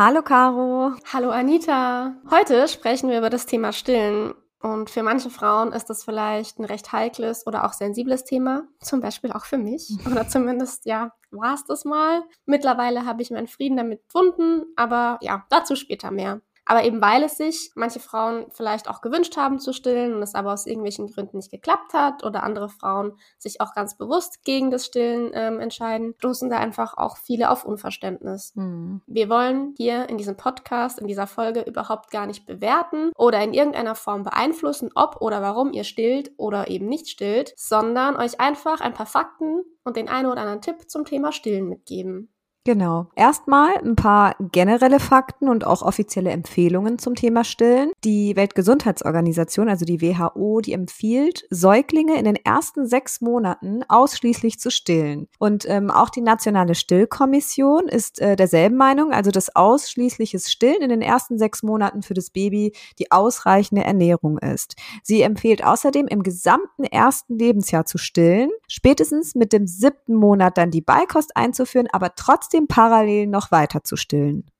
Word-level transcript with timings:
Hallo 0.00 0.22
Caro. 0.22 0.92
Hallo 1.12 1.30
Anita. 1.30 2.14
Heute 2.30 2.68
sprechen 2.68 3.10
wir 3.10 3.18
über 3.18 3.30
das 3.30 3.46
Thema 3.46 3.72
Stillen. 3.72 4.32
Und 4.60 4.90
für 4.90 5.02
manche 5.02 5.28
Frauen 5.28 5.72
ist 5.72 5.90
das 5.90 6.04
vielleicht 6.04 6.60
ein 6.60 6.64
recht 6.64 6.92
heikles 6.92 7.44
oder 7.48 7.64
auch 7.64 7.72
sensibles 7.72 8.22
Thema. 8.22 8.68
Zum 8.78 9.00
Beispiel 9.00 9.32
auch 9.32 9.44
für 9.44 9.58
mich. 9.58 9.90
Oder 10.06 10.28
zumindest, 10.28 10.86
ja, 10.86 11.10
war 11.32 11.54
es 11.54 11.64
das 11.64 11.84
mal. 11.84 12.22
Mittlerweile 12.46 13.06
habe 13.06 13.22
ich 13.22 13.32
meinen 13.32 13.48
Frieden 13.48 13.76
damit 13.76 14.04
gefunden. 14.04 14.66
Aber 14.76 15.18
ja, 15.20 15.44
dazu 15.50 15.74
später 15.74 16.12
mehr. 16.12 16.42
Aber 16.68 16.84
eben 16.84 17.00
weil 17.00 17.22
es 17.22 17.38
sich 17.38 17.72
manche 17.74 17.98
Frauen 17.98 18.44
vielleicht 18.50 18.90
auch 18.90 19.00
gewünscht 19.00 19.38
haben 19.38 19.58
zu 19.58 19.72
stillen 19.72 20.14
und 20.14 20.22
es 20.22 20.34
aber 20.34 20.52
aus 20.52 20.66
irgendwelchen 20.66 21.06
Gründen 21.06 21.38
nicht 21.38 21.50
geklappt 21.50 21.94
hat 21.94 22.24
oder 22.24 22.42
andere 22.42 22.68
Frauen 22.68 23.14
sich 23.38 23.62
auch 23.62 23.72
ganz 23.72 23.96
bewusst 23.96 24.44
gegen 24.44 24.70
das 24.70 24.84
Stillen 24.84 25.30
ähm, 25.32 25.60
entscheiden, 25.60 26.14
stoßen 26.18 26.50
da 26.50 26.58
einfach 26.58 26.98
auch 26.98 27.16
viele 27.16 27.48
auf 27.48 27.64
Unverständnis. 27.64 28.52
Mhm. 28.54 29.00
Wir 29.06 29.30
wollen 29.30 29.72
hier 29.78 30.10
in 30.10 30.18
diesem 30.18 30.36
Podcast, 30.36 30.98
in 30.98 31.06
dieser 31.06 31.26
Folge 31.26 31.62
überhaupt 31.62 32.10
gar 32.10 32.26
nicht 32.26 32.44
bewerten 32.44 33.12
oder 33.16 33.42
in 33.42 33.54
irgendeiner 33.54 33.94
Form 33.94 34.22
beeinflussen, 34.22 34.90
ob 34.94 35.22
oder 35.22 35.40
warum 35.40 35.72
ihr 35.72 35.84
stillt 35.84 36.32
oder 36.36 36.68
eben 36.68 36.86
nicht 36.86 37.08
stillt, 37.08 37.54
sondern 37.56 38.14
euch 38.16 38.40
einfach 38.40 38.82
ein 38.82 38.92
paar 38.92 39.06
Fakten 39.06 39.62
und 39.84 39.96
den 39.96 40.10
einen 40.10 40.28
oder 40.28 40.42
anderen 40.42 40.60
Tipp 40.60 40.90
zum 40.90 41.06
Thema 41.06 41.32
Stillen 41.32 41.66
mitgeben. 41.66 42.28
Genau. 42.68 43.06
Erstmal 43.16 43.78
ein 43.78 43.96
paar 43.96 44.36
generelle 44.52 45.00
Fakten 45.00 45.48
und 45.48 45.66
auch 45.66 45.80
offizielle 45.80 46.28
Empfehlungen 46.28 46.98
zum 46.98 47.14
Thema 47.14 47.42
Stillen. 47.42 47.92
Die 48.04 48.36
Weltgesundheitsorganisation, 48.36 49.70
also 49.70 49.86
die 49.86 50.02
WHO, 50.02 50.60
die 50.60 50.74
empfiehlt, 50.74 51.46
Säuglinge 51.48 52.18
in 52.18 52.26
den 52.26 52.36
ersten 52.36 52.86
sechs 52.86 53.22
Monaten 53.22 53.84
ausschließlich 53.88 54.60
zu 54.60 54.70
stillen. 54.70 55.28
Und 55.38 55.64
ähm, 55.66 55.90
auch 55.90 56.10
die 56.10 56.20
Nationale 56.20 56.74
Stillkommission 56.74 57.88
ist 57.88 58.20
äh, 58.20 58.36
derselben 58.36 58.76
Meinung, 58.76 59.12
also 59.12 59.30
dass 59.30 59.56
ausschließliches 59.56 60.52
Stillen 60.52 60.82
in 60.82 60.90
den 60.90 61.00
ersten 61.00 61.38
sechs 61.38 61.62
Monaten 61.62 62.02
für 62.02 62.12
das 62.12 62.28
Baby 62.28 62.74
die 62.98 63.10
ausreichende 63.10 63.82
Ernährung 63.82 64.36
ist. 64.36 64.76
Sie 65.02 65.22
empfiehlt 65.22 65.64
außerdem 65.64 66.06
im 66.06 66.22
gesamten 66.22 66.84
ersten 66.84 67.38
Lebensjahr 67.38 67.86
zu 67.86 67.96
stillen, 67.96 68.50
spätestens 68.68 69.34
mit 69.34 69.54
dem 69.54 69.66
siebten 69.66 70.14
Monat 70.14 70.58
dann 70.58 70.70
die 70.70 70.82
Beikost 70.82 71.34
einzuführen, 71.34 71.88
aber 71.90 72.14
trotzdem 72.14 72.57
trotzdem 72.58 72.66
parallel 72.66 73.26
noch 73.26 73.50
weiter 73.50 73.84
zu 73.84 73.96
stillen? 73.96 74.50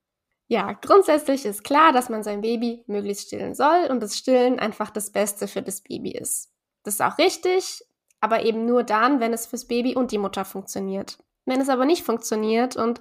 Ja, 0.48 0.72
grundsätzlich 0.72 1.44
ist 1.44 1.62
klar, 1.62 1.92
dass 1.92 2.08
man 2.08 2.22
sein 2.22 2.40
Baby 2.40 2.82
möglichst 2.86 3.26
stillen 3.26 3.54
soll 3.54 3.88
und 3.90 4.02
das 4.02 4.16
Stillen 4.16 4.58
einfach 4.58 4.90
das 4.90 5.10
Beste 5.10 5.46
für 5.46 5.60
das 5.60 5.82
Baby 5.82 6.12
ist. 6.12 6.50
Das 6.84 6.94
ist 6.94 7.02
auch 7.02 7.18
richtig, 7.18 7.82
aber 8.20 8.44
eben 8.44 8.64
nur 8.64 8.82
dann, 8.82 9.20
wenn 9.20 9.34
es 9.34 9.46
fürs 9.46 9.66
Baby 9.66 9.94
und 9.94 10.10
die 10.10 10.18
Mutter 10.18 10.46
funktioniert. 10.46 11.18
Wenn 11.44 11.60
es 11.60 11.68
aber 11.68 11.84
nicht 11.84 12.02
funktioniert 12.02 12.76
und 12.76 13.00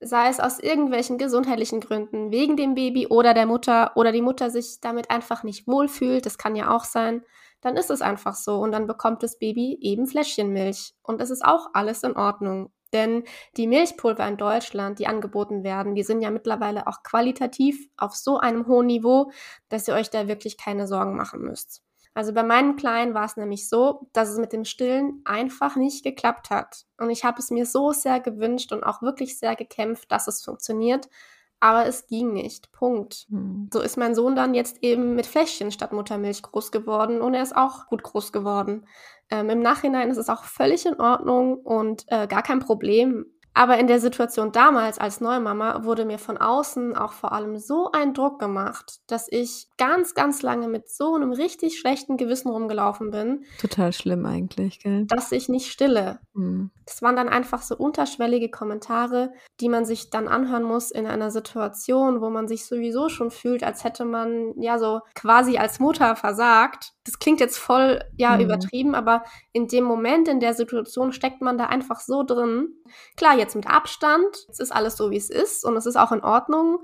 sei 0.00 0.28
es 0.28 0.38
aus 0.38 0.60
irgendwelchen 0.60 1.18
gesundheitlichen 1.18 1.80
Gründen, 1.80 2.30
wegen 2.30 2.56
dem 2.56 2.74
Baby 2.74 3.08
oder 3.08 3.34
der 3.34 3.46
Mutter 3.46 3.92
oder 3.96 4.12
die 4.12 4.22
Mutter 4.22 4.50
sich 4.50 4.80
damit 4.80 5.10
einfach 5.10 5.42
nicht 5.42 5.66
wohlfühlt, 5.66 6.24
das 6.24 6.38
kann 6.38 6.54
ja 6.54 6.70
auch 6.70 6.84
sein, 6.84 7.22
dann 7.60 7.76
ist 7.76 7.90
es 7.90 8.00
einfach 8.00 8.34
so 8.34 8.60
und 8.60 8.70
dann 8.72 8.86
bekommt 8.86 9.22
das 9.24 9.38
Baby 9.38 9.76
eben 9.80 10.06
Fläschchenmilch 10.06 10.94
und 11.02 11.20
es 11.20 11.30
ist 11.30 11.44
auch 11.44 11.70
alles 11.74 12.04
in 12.04 12.16
Ordnung. 12.16 12.70
Denn 12.92 13.24
die 13.56 13.66
Milchpulver 13.66 14.26
in 14.26 14.36
Deutschland, 14.36 14.98
die 14.98 15.06
angeboten 15.06 15.62
werden, 15.64 15.94
die 15.94 16.02
sind 16.02 16.20
ja 16.20 16.30
mittlerweile 16.30 16.86
auch 16.86 17.02
qualitativ 17.02 17.88
auf 17.96 18.14
so 18.14 18.38
einem 18.38 18.66
hohen 18.66 18.86
Niveau, 18.86 19.30
dass 19.68 19.86
ihr 19.88 19.94
euch 19.94 20.10
da 20.10 20.28
wirklich 20.28 20.56
keine 20.58 20.86
Sorgen 20.86 21.16
machen 21.16 21.40
müsst. 21.42 21.82
Also 22.12 22.32
bei 22.32 22.42
meinem 22.42 22.76
Kleinen 22.76 23.14
war 23.14 23.24
es 23.24 23.36
nämlich 23.36 23.68
so, 23.68 24.08
dass 24.12 24.28
es 24.28 24.38
mit 24.38 24.52
dem 24.52 24.64
Stillen 24.64 25.22
einfach 25.24 25.76
nicht 25.76 26.02
geklappt 26.02 26.50
hat. 26.50 26.84
Und 26.98 27.10
ich 27.10 27.24
habe 27.24 27.38
es 27.38 27.50
mir 27.50 27.66
so 27.66 27.92
sehr 27.92 28.18
gewünscht 28.18 28.72
und 28.72 28.82
auch 28.82 29.00
wirklich 29.00 29.38
sehr 29.38 29.54
gekämpft, 29.54 30.10
dass 30.10 30.26
es 30.26 30.42
funktioniert. 30.42 31.08
Aber 31.60 31.86
es 31.86 32.06
ging 32.06 32.32
nicht. 32.32 32.72
Punkt. 32.72 33.26
Hm. 33.28 33.68
So 33.72 33.80
ist 33.80 33.98
mein 33.98 34.14
Sohn 34.14 34.34
dann 34.34 34.54
jetzt 34.54 34.82
eben 34.82 35.14
mit 35.14 35.26
Fläschchen 35.26 35.70
statt 35.70 35.92
Muttermilch 35.92 36.42
groß 36.42 36.72
geworden 36.72 37.20
und 37.20 37.34
er 37.34 37.42
ist 37.42 37.54
auch 37.54 37.86
gut 37.86 38.02
groß 38.02 38.32
geworden. 38.32 38.86
Ähm, 39.30 39.50
Im 39.50 39.60
Nachhinein 39.60 40.10
ist 40.10 40.16
es 40.16 40.30
auch 40.30 40.44
völlig 40.44 40.86
in 40.86 40.98
Ordnung 40.98 41.58
und 41.58 42.04
äh, 42.08 42.26
gar 42.26 42.42
kein 42.42 42.60
Problem. 42.60 43.26
Aber 43.52 43.78
in 43.78 43.88
der 43.88 44.00
Situation 44.00 44.52
damals 44.52 44.98
als 44.98 45.20
Neumama 45.20 45.84
wurde 45.84 46.04
mir 46.04 46.18
von 46.18 46.38
außen 46.38 46.96
auch 46.96 47.12
vor 47.12 47.32
allem 47.32 47.58
so 47.58 47.90
ein 47.92 48.14
Druck 48.14 48.38
gemacht, 48.38 49.00
dass 49.08 49.26
ich 49.30 49.66
ganz, 49.76 50.14
ganz 50.14 50.42
lange 50.42 50.68
mit 50.68 50.88
so 50.88 51.14
einem 51.14 51.32
richtig 51.32 51.78
schlechten 51.78 52.16
Gewissen 52.16 52.48
rumgelaufen 52.48 53.10
bin. 53.10 53.44
Total 53.60 53.92
schlimm 53.92 54.24
eigentlich, 54.24 54.78
gell? 54.78 55.06
Dass 55.06 55.32
ich 55.32 55.48
nicht 55.48 55.70
stille. 55.70 56.20
Mhm. 56.32 56.70
Das 56.86 57.02
waren 57.02 57.16
dann 57.16 57.28
einfach 57.28 57.62
so 57.62 57.76
unterschwellige 57.76 58.50
Kommentare, 58.50 59.32
die 59.60 59.68
man 59.68 59.84
sich 59.84 60.10
dann 60.10 60.26
anhören 60.26 60.64
muss 60.64 60.90
in 60.90 61.06
einer 61.06 61.30
Situation, 61.30 62.20
wo 62.20 62.30
man 62.30 62.48
sich 62.48 62.66
sowieso 62.66 63.08
schon 63.08 63.30
fühlt, 63.30 63.62
als 63.62 63.84
hätte 63.84 64.04
man 64.04 64.54
ja 64.60 64.78
so 64.78 65.00
quasi 65.14 65.56
als 65.56 65.78
Mutter 65.78 66.16
versagt. 66.16 66.92
Das 67.04 67.18
klingt 67.18 67.40
jetzt 67.40 67.58
voll, 67.58 68.02
ja, 68.16 68.36
mhm. 68.36 68.42
übertrieben, 68.42 68.94
aber 68.94 69.24
in 69.52 69.68
dem 69.68 69.84
Moment, 69.84 70.28
in 70.28 70.40
der 70.40 70.54
Situation 70.54 71.12
steckt 71.12 71.42
man 71.42 71.58
da 71.58 71.66
einfach 71.66 72.00
so 72.00 72.22
drin. 72.22 72.74
Klar, 73.16 73.38
jetzt 73.40 73.56
mit 73.56 73.66
Abstand. 73.66 74.46
Es 74.48 74.60
ist 74.60 74.72
alles 74.72 74.96
so, 74.96 75.10
wie 75.10 75.16
es 75.16 75.30
ist 75.30 75.64
und 75.64 75.76
es 75.76 75.86
ist 75.86 75.96
auch 75.96 76.12
in 76.12 76.22
Ordnung. 76.22 76.78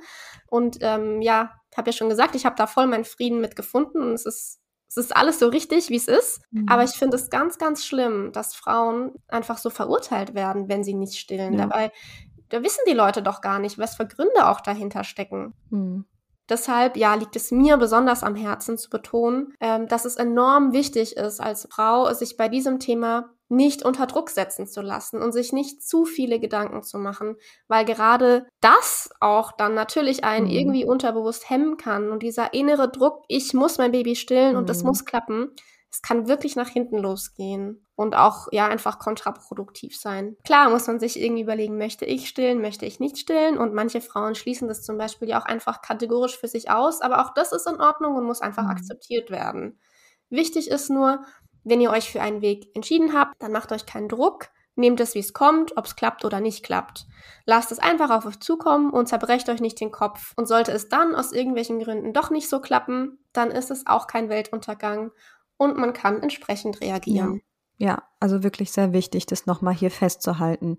Und 0.49 0.79
ähm, 0.81 1.23
ja, 1.23 1.53
habe 1.77 1.91
ja 1.91 1.93
schon 1.93 2.09
gesagt, 2.09 2.35
ich 2.35 2.47
habe 2.47 2.57
da 2.57 2.67
voll 2.67 2.87
meinen 2.87 3.05
Frieden 3.05 3.41
mit 3.41 3.55
gefunden 3.55 4.01
und 4.01 4.15
es 4.15 4.27
ist 4.27 4.61
es 4.89 4.97
ist 4.97 5.17
alles 5.17 5.39
so 5.39 5.49
richtig, 5.49 5.91
wie 5.91 5.97
es 5.97 6.09
ist. 6.09 6.41
Mhm. 6.51 6.67
Aber 6.69 6.85
ich 6.85 6.93
finde 6.93 7.17
es 7.17 7.29
ganz, 7.29 7.59
ganz 7.59 7.85
schlimm, 7.85 8.31
dass 8.33 8.55
Frauen 8.55 9.13
einfach 9.29 9.59
so 9.59 9.69
verurteilt 9.69 10.35
werden, 10.35 10.69
wenn 10.69 10.85
sie 10.85 10.95
nicht 10.95 11.19
stillen. 11.19 11.55
Ja. 11.55 11.67
Dabei, 11.67 11.93
da 12.49 12.63
wissen 12.63 12.83
die 12.89 12.95
Leute 12.95 13.23
doch 13.23 13.41
gar 13.41 13.59
nicht, 13.59 13.79
was 13.79 13.97
für 13.97 14.07
Gründe 14.07 14.49
auch 14.49 14.61
dahinter 14.61 15.05
stecken. 15.05 15.55
Mhm. 15.71 16.07
Deshalb, 16.49 16.97
ja, 16.97 17.15
liegt 17.15 17.35
es 17.35 17.51
mir 17.51 17.77
besonders 17.77 18.23
am 18.23 18.37
Herzen 18.37 18.79
zu 18.79 18.89
betonen, 18.89 19.55
ähm, 19.61 19.89
dass 19.89 20.05
es 20.05 20.15
enorm 20.15 20.73
wichtig 20.73 21.17
ist, 21.17 21.41
als 21.41 21.67
Frau 21.71 22.13
sich 22.15 22.37
bei 22.37 22.49
diesem 22.49 22.79
Thema 22.79 23.31
nicht 23.49 23.85
unter 23.85 24.07
Druck 24.07 24.31
setzen 24.31 24.67
zu 24.67 24.81
lassen 24.81 25.23
und 25.23 25.33
sich 25.33 25.53
nicht 25.53 25.83
zu 25.83 26.05
viele 26.05 26.41
Gedanken 26.41 26.83
zu 26.83 26.99
machen, 26.99 27.37
weil 27.69 27.85
gerade 27.85 28.47
das 28.61 29.11
auch 29.21 29.53
dann 29.53 29.75
natürlich 29.75 30.25
einen 30.25 30.47
mhm. 30.47 30.53
irgendwie 30.53 30.85
unterbewusst 30.85 31.49
hemmen 31.49 31.77
kann 31.77 32.11
und 32.11 32.23
dieser 32.23 32.55
innere 32.55 32.91
Druck, 32.91 33.25
ich 33.29 33.55
muss 33.55 33.79
mein 33.79 33.93
Baby 33.93 34.17
stillen 34.17 34.53
mhm. 34.53 34.59
und 34.59 34.71
es 34.71 34.83
muss 34.83 35.05
klappen, 35.05 35.53
es 35.91 36.03
kann 36.03 36.29
wirklich 36.29 36.57
nach 36.57 36.69
hinten 36.69 36.99
losgehen 36.99 37.87
und 37.95 38.17
auch 38.17 38.49
ja 38.51 38.67
einfach 38.67 38.99
kontraproduktiv 38.99 39.97
sein. 39.97 40.37
Klar 40.45 40.69
muss 40.69 40.87
man 40.89 40.99
sich 40.99 41.19
irgendwie 41.19 41.43
überlegen, 41.43 41.79
möchte 41.79 42.05
ich 42.05 42.29
stillen, 42.29 42.61
möchte 42.61 42.85
ich 42.85 43.01
nicht 43.01 43.17
stillen 43.17 43.57
und 43.57 43.73
manche 43.73 44.01
Frauen 44.01 44.35
schließen 44.35 44.69
das 44.69 44.83
zum 44.83 44.99
Beispiel 44.99 45.29
ja 45.29 45.41
auch 45.41 45.47
einfach 45.47 45.81
kategorisch 45.81 46.37
für 46.37 46.49
sich 46.49 46.71
aus, 46.71 47.01
aber 47.01 47.25
auch 47.25 47.33
das 47.35 47.53
ist 47.53 47.67
in 47.67 47.81
Ordnung 47.81 48.17
und 48.17 48.25
muss 48.25 48.43
einfach 48.43 48.65
mhm. 48.65 48.71
akzeptiert 48.71 49.31
werden. 49.31 49.79
Wichtig 50.29 50.69
ist 50.69 50.91
nur, 50.91 51.25
wenn 51.67 51.81
ihr 51.81 51.91
euch 51.91 52.11
für 52.11 52.23
einen 52.23 52.43
Weg 52.43 52.75
entschieden 52.75 53.13
habt, 53.13 53.35
dann 53.43 53.51
macht 53.53 53.73
euch 53.73 53.87
keinen 53.87 54.09
Druck, 54.09 54.49
nehmt 54.77 55.01
es, 55.01 55.15
wie 55.15 55.21
es 55.21 55.33
kommt, 55.33 55.77
ob 55.77 55.87
es 55.87 55.97
klappt 55.97 56.25
oder 56.25 56.41
nicht 56.41 56.65
klappt. 56.65 57.07
Lasst 57.45 57.73
es 57.73 57.81
einfach 57.81 58.11
auf 58.11 58.25
euch 58.25 58.39
zukommen 58.39 58.91
und 58.91 59.09
zerbrecht 59.09 59.49
euch 59.49 59.61
nicht 59.61 59.81
den 59.81 59.91
Kopf. 59.91 60.33
Und 60.37 60.47
sollte 60.47 60.71
es 60.71 60.89
dann 60.89 61.15
aus 61.15 61.33
irgendwelchen 61.33 61.81
Gründen 61.81 62.13
doch 62.13 62.31
nicht 62.31 62.49
so 62.49 62.61
klappen, 62.61 63.19
dann 63.33 63.51
ist 63.51 63.71
es 63.71 63.87
auch 63.87 64.07
kein 64.07 64.29
Weltuntergang 64.29 65.11
und 65.57 65.77
man 65.77 65.93
kann 65.93 66.23
entsprechend 66.23 66.81
reagieren. 66.81 67.35
Ja. 67.35 67.41
Ja, 67.79 68.03
also 68.19 68.43
wirklich 68.43 68.73
sehr 68.73 68.95
wichtig, 68.95 69.27
das 69.27 69.45
nochmal 69.45 69.75
hier 69.75 69.91
festzuhalten. 69.91 70.79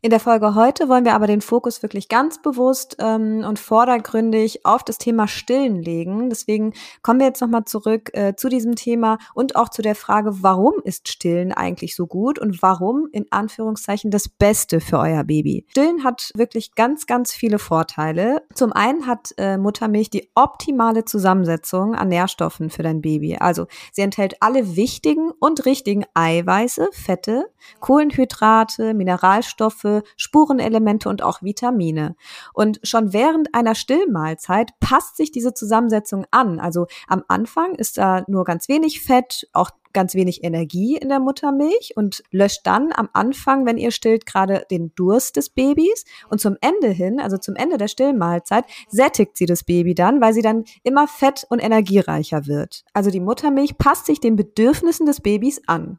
In 0.00 0.08
der 0.08 0.20
Folge 0.20 0.54
heute 0.54 0.88
wollen 0.88 1.04
wir 1.04 1.14
aber 1.14 1.26
den 1.26 1.42
Fokus 1.42 1.82
wirklich 1.82 2.08
ganz 2.08 2.40
bewusst 2.40 2.96
ähm, 2.98 3.44
und 3.46 3.58
vordergründig 3.58 4.64
auf 4.64 4.82
das 4.82 4.96
Thema 4.96 5.28
Stillen 5.28 5.82
legen. 5.82 6.30
Deswegen 6.30 6.72
kommen 7.02 7.20
wir 7.20 7.26
jetzt 7.26 7.42
nochmal 7.42 7.66
zurück 7.66 8.10
äh, 8.14 8.34
zu 8.36 8.48
diesem 8.48 8.74
Thema 8.74 9.18
und 9.34 9.54
auch 9.54 9.68
zu 9.68 9.82
der 9.82 9.94
Frage, 9.94 10.42
warum 10.42 10.76
ist 10.82 11.08
Stillen 11.08 11.52
eigentlich 11.52 11.94
so 11.94 12.06
gut 12.06 12.38
und 12.38 12.62
warum 12.62 13.06
in 13.12 13.26
Anführungszeichen 13.30 14.10
das 14.10 14.30
Beste 14.30 14.80
für 14.80 14.98
euer 14.98 15.24
Baby? 15.24 15.66
Stillen 15.68 16.04
hat 16.04 16.32
wirklich 16.34 16.74
ganz, 16.74 17.04
ganz 17.06 17.34
viele 17.34 17.58
Vorteile. 17.58 18.42
Zum 18.54 18.72
einen 18.72 19.06
hat 19.06 19.34
äh, 19.36 19.58
Muttermilch 19.58 20.08
die 20.08 20.30
optimale 20.34 21.04
Zusammensetzung 21.04 21.94
an 21.94 22.08
Nährstoffen 22.08 22.70
für 22.70 22.82
dein 22.82 23.02
Baby. 23.02 23.36
Also 23.36 23.66
sie 23.92 24.00
enthält 24.00 24.42
alle 24.42 24.74
wichtigen 24.74 25.30
und 25.38 25.66
richtigen 25.66 26.06
Eiweiße 26.14 26.37
Eiweiße, 26.38 26.88
Fette, 26.92 27.50
Kohlenhydrate, 27.80 28.94
Mineralstoffe, 28.94 30.02
Spurenelemente 30.16 31.08
und 31.08 31.22
auch 31.22 31.42
Vitamine. 31.42 32.16
Und 32.52 32.80
schon 32.82 33.12
während 33.12 33.54
einer 33.54 33.74
Stillmahlzeit 33.74 34.70
passt 34.80 35.16
sich 35.16 35.30
diese 35.30 35.54
Zusammensetzung 35.54 36.26
an. 36.30 36.60
Also 36.60 36.86
am 37.06 37.24
Anfang 37.28 37.74
ist 37.74 37.98
da 37.98 38.24
nur 38.26 38.44
ganz 38.44 38.68
wenig 38.68 39.00
Fett, 39.00 39.48
auch 39.52 39.70
ganz 39.92 40.14
wenig 40.14 40.44
Energie 40.44 40.96
in 40.96 41.08
der 41.08 41.20
Muttermilch 41.20 41.94
und 41.96 42.22
löscht 42.30 42.60
dann 42.64 42.92
am 42.92 43.08
Anfang, 43.12 43.66
wenn 43.66 43.78
ihr 43.78 43.90
stillt, 43.90 44.26
gerade 44.26 44.64
den 44.70 44.94
Durst 44.94 45.36
des 45.36 45.50
Babys. 45.50 46.04
Und 46.28 46.40
zum 46.40 46.56
Ende 46.60 46.88
hin, 46.88 47.20
also 47.20 47.36
zum 47.36 47.56
Ende 47.56 47.78
der 47.78 47.88
Stillmahlzeit, 47.88 48.64
sättigt 48.88 49.36
sie 49.36 49.46
das 49.46 49.64
Baby 49.64 49.94
dann, 49.94 50.20
weil 50.20 50.34
sie 50.34 50.42
dann 50.42 50.64
immer 50.82 51.08
fett- 51.08 51.46
und 51.50 51.58
energiereicher 51.58 52.46
wird. 52.46 52.84
Also 52.92 53.10
die 53.10 53.20
Muttermilch 53.20 53.78
passt 53.78 54.06
sich 54.06 54.20
den 54.20 54.36
Bedürfnissen 54.36 55.06
des 55.06 55.20
Babys 55.20 55.62
an. 55.66 55.98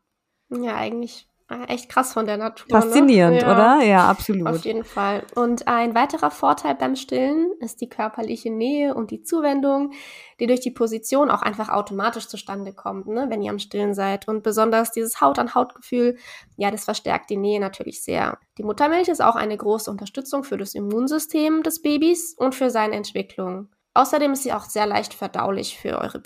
Ja, 0.49 0.75
eigentlich 0.75 1.29
Ah, 1.51 1.63
echt 1.67 1.89
krass 1.89 2.13
von 2.13 2.27
der 2.27 2.37
Natur. 2.37 2.67
Ne? 2.69 2.81
Faszinierend, 2.81 3.37
ne? 3.37 3.41
ja. 3.41 3.51
oder? 3.51 3.83
Ja, 3.83 4.07
absolut. 4.07 4.47
Auf 4.47 4.65
jeden 4.65 4.83
Fall. 4.83 5.23
Und 5.33 5.67
ein 5.67 5.95
weiterer 5.95 6.29
Vorteil 6.29 6.75
beim 6.75 6.95
Stillen 6.95 7.51
ist 7.59 7.81
die 7.81 7.89
körperliche 7.89 8.51
Nähe 8.51 8.93
und 8.93 9.09
die 9.09 9.23
Zuwendung, 9.23 9.93
die 10.39 10.45
durch 10.45 10.59
die 10.59 10.69
Position 10.69 11.31
auch 11.31 11.41
einfach 11.41 11.69
automatisch 11.69 12.27
zustande 12.27 12.71
kommt, 12.71 13.07
ne? 13.07 13.25
wenn 13.29 13.41
ihr 13.41 13.49
am 13.49 13.57
Stillen 13.57 13.95
seid. 13.95 14.27
Und 14.27 14.43
besonders 14.43 14.91
dieses 14.91 15.21
Haut-an-Haut-Gefühl, 15.21 16.17
ja, 16.55 16.69
das 16.69 16.85
verstärkt 16.85 17.31
die 17.31 17.37
Nähe 17.37 17.59
natürlich 17.59 18.03
sehr. 18.03 18.37
Die 18.59 18.63
Muttermilch 18.63 19.07
ist 19.07 19.21
auch 19.21 19.35
eine 19.35 19.57
große 19.57 19.89
Unterstützung 19.89 20.43
für 20.43 20.57
das 20.57 20.75
Immunsystem 20.75 21.63
des 21.63 21.81
Babys 21.81 22.35
und 22.37 22.53
für 22.53 22.69
seine 22.69 22.95
Entwicklung. 22.95 23.69
Außerdem 23.95 24.33
ist 24.33 24.43
sie 24.43 24.53
auch 24.53 24.65
sehr 24.65 24.85
leicht 24.85 25.15
verdaulich 25.15 25.79
für 25.79 25.97
eure 25.97 26.19
mhm. 26.19 26.23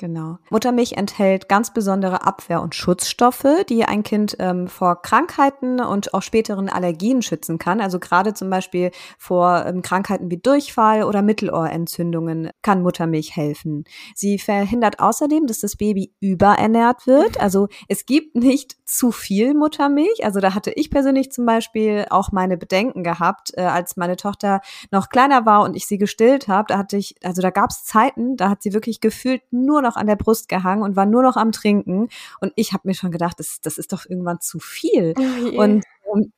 Genau. 0.00 0.38
Muttermilch 0.48 0.92
enthält 0.92 1.46
ganz 1.50 1.74
besondere 1.74 2.26
Abwehr- 2.26 2.62
und 2.62 2.74
Schutzstoffe, 2.74 3.44
die 3.68 3.84
ein 3.84 4.02
Kind 4.02 4.34
ähm, 4.38 4.66
vor 4.66 5.02
Krankheiten 5.02 5.78
und 5.78 6.14
auch 6.14 6.22
späteren 6.22 6.70
Allergien 6.70 7.20
schützen 7.20 7.58
kann. 7.58 7.82
Also 7.82 7.98
gerade 7.98 8.32
zum 8.32 8.48
Beispiel 8.48 8.92
vor 9.18 9.66
ähm, 9.66 9.82
Krankheiten 9.82 10.30
wie 10.30 10.38
Durchfall 10.38 11.02
oder 11.02 11.20
Mittelohrentzündungen 11.20 12.48
kann 12.62 12.82
Muttermilch 12.82 13.36
helfen. 13.36 13.84
Sie 14.14 14.38
verhindert 14.38 15.00
außerdem, 15.00 15.46
dass 15.46 15.60
das 15.60 15.76
Baby 15.76 16.14
überernährt 16.20 17.06
wird. 17.06 17.38
Also 17.50 17.68
es 17.88 18.06
gibt 18.06 18.36
nicht 18.36 18.76
zu 18.84 19.10
viel 19.10 19.54
Muttermilch. 19.54 20.24
Also 20.24 20.40
da 20.40 20.54
hatte 20.54 20.70
ich 20.72 20.90
persönlich 20.90 21.32
zum 21.32 21.46
Beispiel 21.46 22.06
auch 22.10 22.32
meine 22.32 22.56
Bedenken 22.56 23.02
gehabt, 23.02 23.52
äh, 23.56 23.62
als 23.62 23.96
meine 23.96 24.16
Tochter 24.16 24.60
noch 24.90 25.08
kleiner 25.08 25.46
war 25.46 25.62
und 25.62 25.74
ich 25.74 25.86
sie 25.86 25.98
gestillt 25.98 26.48
habe. 26.48 26.66
Da 26.68 26.78
hatte 26.78 26.96
ich, 26.96 27.16
also 27.24 27.42
da 27.42 27.50
gab 27.50 27.70
es 27.70 27.84
Zeiten, 27.84 28.36
da 28.36 28.50
hat 28.50 28.62
sie 28.62 28.72
wirklich 28.72 29.00
gefühlt 29.00 29.42
nur 29.50 29.82
noch 29.82 29.89
noch 29.90 29.96
an 29.96 30.06
der 30.06 30.16
Brust 30.16 30.48
gehangen 30.48 30.82
und 30.82 30.96
war 30.96 31.06
nur 31.06 31.22
noch 31.22 31.36
am 31.36 31.52
Trinken. 31.52 32.08
Und 32.40 32.52
ich 32.56 32.72
habe 32.72 32.88
mir 32.88 32.94
schon 32.94 33.10
gedacht, 33.10 33.38
das, 33.38 33.60
das 33.60 33.78
ist 33.78 33.92
doch 33.92 34.06
irgendwann 34.08 34.40
zu 34.40 34.58
viel. 34.58 35.14
Oh 35.18 35.60
und 35.60 35.84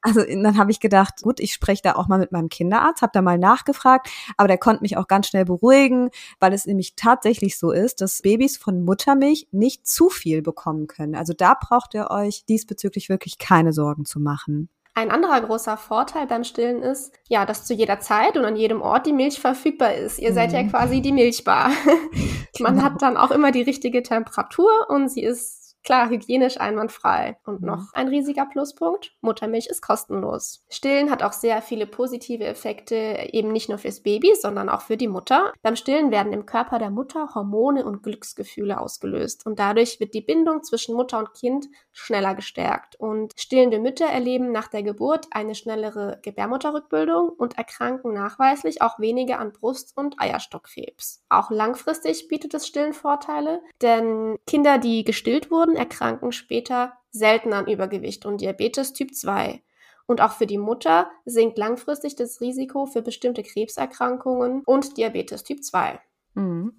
also 0.02 0.22
dann 0.22 0.58
habe 0.58 0.70
ich 0.70 0.80
gedacht, 0.80 1.22
gut, 1.22 1.40
ich 1.40 1.52
spreche 1.54 1.82
da 1.82 1.94
auch 1.94 2.08
mal 2.08 2.18
mit 2.18 2.30
meinem 2.30 2.48
Kinderarzt, 2.48 3.02
habe 3.02 3.12
da 3.14 3.22
mal 3.22 3.38
nachgefragt, 3.38 4.08
aber 4.36 4.48
der 4.48 4.58
konnte 4.58 4.82
mich 4.82 4.96
auch 4.96 5.08
ganz 5.08 5.28
schnell 5.28 5.44
beruhigen, 5.44 6.10
weil 6.40 6.52
es 6.52 6.66
nämlich 6.66 6.94
tatsächlich 6.94 7.58
so 7.58 7.70
ist, 7.70 8.00
dass 8.00 8.20
Babys 8.22 8.58
von 8.58 8.84
Muttermilch 8.84 9.48
nicht 9.50 9.86
zu 9.86 10.10
viel 10.10 10.42
bekommen 10.42 10.88
können. 10.88 11.14
Also 11.14 11.32
da 11.32 11.54
braucht 11.58 11.94
ihr 11.94 12.10
euch 12.10 12.44
diesbezüglich 12.44 13.08
wirklich 13.08 13.38
keine 13.38 13.72
Sorgen 13.72 14.04
zu 14.04 14.20
machen. 14.20 14.68
Ein 14.94 15.10
anderer 15.10 15.40
großer 15.40 15.78
Vorteil 15.78 16.26
beim 16.26 16.44
Stillen 16.44 16.82
ist, 16.82 17.12
ja, 17.28 17.46
dass 17.46 17.64
zu 17.64 17.72
jeder 17.72 18.00
Zeit 18.00 18.36
und 18.36 18.44
an 18.44 18.56
jedem 18.56 18.82
Ort 18.82 19.06
die 19.06 19.14
Milch 19.14 19.40
verfügbar 19.40 19.94
ist. 19.94 20.18
Ihr 20.18 20.30
mhm. 20.30 20.34
seid 20.34 20.52
ja 20.52 20.62
mhm. 20.62 20.70
quasi 20.70 21.00
die 21.00 21.12
Milchbar. 21.12 21.70
Man 22.58 22.74
genau. 22.74 22.84
hat 22.84 23.00
dann 23.00 23.16
auch 23.16 23.30
immer 23.30 23.52
die 23.52 23.62
richtige 23.62 24.02
Temperatur 24.02 24.90
und 24.90 25.08
sie 25.08 25.22
ist 25.22 25.61
Klar, 25.84 26.10
hygienisch 26.10 26.60
einwandfrei. 26.60 27.38
Und 27.44 27.60
mhm. 27.60 27.66
noch 27.66 27.92
ein 27.92 28.08
riesiger 28.08 28.46
Pluspunkt, 28.46 29.14
Muttermilch 29.20 29.66
ist 29.66 29.82
kostenlos. 29.82 30.64
Stillen 30.68 31.10
hat 31.10 31.22
auch 31.22 31.32
sehr 31.32 31.60
viele 31.62 31.86
positive 31.86 32.44
Effekte, 32.44 33.28
eben 33.32 33.52
nicht 33.52 33.68
nur 33.68 33.78
fürs 33.78 34.00
Baby, 34.00 34.34
sondern 34.34 34.68
auch 34.68 34.82
für 34.82 34.96
die 34.96 35.08
Mutter. 35.08 35.52
Beim 35.62 35.76
Stillen 35.76 36.10
werden 36.10 36.32
im 36.32 36.46
Körper 36.46 36.78
der 36.78 36.90
Mutter 36.90 37.34
Hormone 37.34 37.84
und 37.84 38.02
Glücksgefühle 38.02 38.80
ausgelöst 38.80 39.44
und 39.46 39.58
dadurch 39.58 40.00
wird 40.00 40.14
die 40.14 40.20
Bindung 40.20 40.62
zwischen 40.62 40.94
Mutter 40.94 41.18
und 41.18 41.34
Kind 41.34 41.68
schneller 41.92 42.34
gestärkt. 42.34 42.96
Und 42.96 43.32
stillende 43.36 43.78
Mütter 43.78 44.06
erleben 44.06 44.52
nach 44.52 44.68
der 44.68 44.82
Geburt 44.82 45.26
eine 45.30 45.54
schnellere 45.54 46.18
Gebärmutterrückbildung 46.22 47.30
und 47.30 47.58
erkranken 47.58 48.14
nachweislich 48.14 48.82
auch 48.82 48.98
weniger 48.98 49.38
an 49.38 49.52
Brust- 49.52 49.96
und 49.96 50.20
Eierstockkrebs. 50.20 51.22
Auch 51.28 51.50
langfristig 51.50 52.28
bietet 52.28 52.54
es 52.54 52.66
Stillen 52.66 52.92
Vorteile, 52.92 53.60
denn 53.80 54.38
Kinder, 54.46 54.78
die 54.78 55.04
gestillt 55.04 55.50
wurden, 55.50 55.71
Frauen 55.72 55.76
erkranken 55.76 56.32
später 56.32 56.92
seltener 57.10 57.56
an 57.56 57.66
Übergewicht 57.66 58.26
und 58.26 58.40
Diabetes 58.40 58.92
Typ 58.92 59.14
2. 59.14 59.62
Und 60.06 60.20
auch 60.20 60.32
für 60.32 60.46
die 60.46 60.58
Mutter 60.58 61.10
sinkt 61.24 61.56
langfristig 61.58 62.16
das 62.16 62.40
Risiko 62.40 62.86
für 62.86 63.02
bestimmte 63.02 63.42
Krebserkrankungen 63.42 64.62
und 64.66 64.96
Diabetes 64.96 65.44
Typ 65.44 65.64
2. 65.64 66.00
Mhm. 66.34 66.72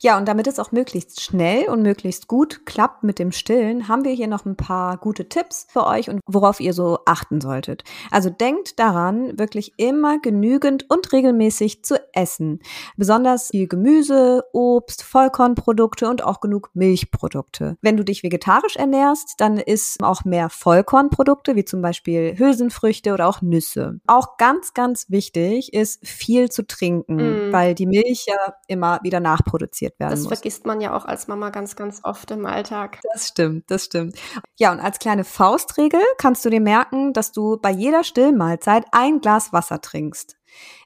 Ja, 0.00 0.16
und 0.16 0.26
damit 0.26 0.46
es 0.46 0.58
auch 0.58 0.72
möglichst 0.72 1.22
schnell 1.22 1.68
und 1.68 1.82
möglichst 1.82 2.26
gut 2.26 2.64
klappt 2.64 3.04
mit 3.04 3.18
dem 3.18 3.32
Stillen, 3.32 3.88
haben 3.88 4.04
wir 4.04 4.12
hier 4.12 4.28
noch 4.28 4.44
ein 4.46 4.56
paar 4.56 4.96
gute 4.96 5.28
Tipps 5.28 5.66
für 5.70 5.86
euch 5.86 6.08
und 6.08 6.20
worauf 6.26 6.60
ihr 6.60 6.72
so 6.72 6.98
achten 7.04 7.40
solltet. 7.40 7.84
Also 8.10 8.30
denkt 8.30 8.78
daran, 8.78 9.38
wirklich 9.38 9.74
immer 9.76 10.18
genügend 10.20 10.90
und 10.90 11.12
regelmäßig 11.12 11.84
zu 11.84 12.00
essen. 12.14 12.60
Besonders 12.96 13.48
viel 13.50 13.66
Gemüse, 13.66 14.44
Obst, 14.52 15.02
Vollkornprodukte 15.02 16.08
und 16.08 16.24
auch 16.24 16.40
genug 16.40 16.70
Milchprodukte. 16.74 17.76
Wenn 17.82 17.96
du 17.96 18.04
dich 18.04 18.22
vegetarisch 18.22 18.76
ernährst, 18.76 19.34
dann 19.38 19.58
isst 19.58 20.02
auch 20.02 20.24
mehr 20.24 20.48
Vollkornprodukte, 20.48 21.56
wie 21.56 21.64
zum 21.64 21.82
Beispiel 21.82 22.38
Hülsenfrüchte 22.38 23.12
oder 23.12 23.28
auch 23.28 23.42
Nüsse. 23.42 24.00
Auch 24.06 24.36
ganz, 24.38 24.74
ganz 24.74 25.10
wichtig 25.10 25.72
ist 25.72 26.06
viel 26.06 26.50
zu 26.50 26.66
trinken, 26.66 27.50
mm. 27.50 27.52
weil 27.52 27.74
die 27.74 27.86
Milch 27.86 28.26
ja 28.26 28.54
immer 28.66 28.93
wieder 29.02 29.20
nachproduziert 29.20 29.98
werden 29.98 30.10
das 30.10 30.20
muss. 30.20 30.28
Das 30.30 30.38
vergisst 30.38 30.66
man 30.66 30.80
ja 30.80 30.96
auch 30.96 31.04
als 31.04 31.28
Mama 31.28 31.50
ganz, 31.50 31.76
ganz 31.76 32.00
oft 32.02 32.30
im 32.30 32.46
Alltag. 32.46 33.00
Das 33.12 33.28
stimmt, 33.28 33.70
das 33.70 33.84
stimmt. 33.84 34.16
Ja, 34.56 34.72
und 34.72 34.80
als 34.80 34.98
kleine 34.98 35.24
Faustregel 35.24 36.00
kannst 36.18 36.44
du 36.44 36.50
dir 36.50 36.60
merken, 36.60 37.12
dass 37.12 37.32
du 37.32 37.58
bei 37.58 37.70
jeder 37.70 38.04
Stillmahlzeit 38.04 38.84
ein 38.92 39.20
Glas 39.20 39.52
Wasser 39.52 39.80
trinkst. 39.80 40.36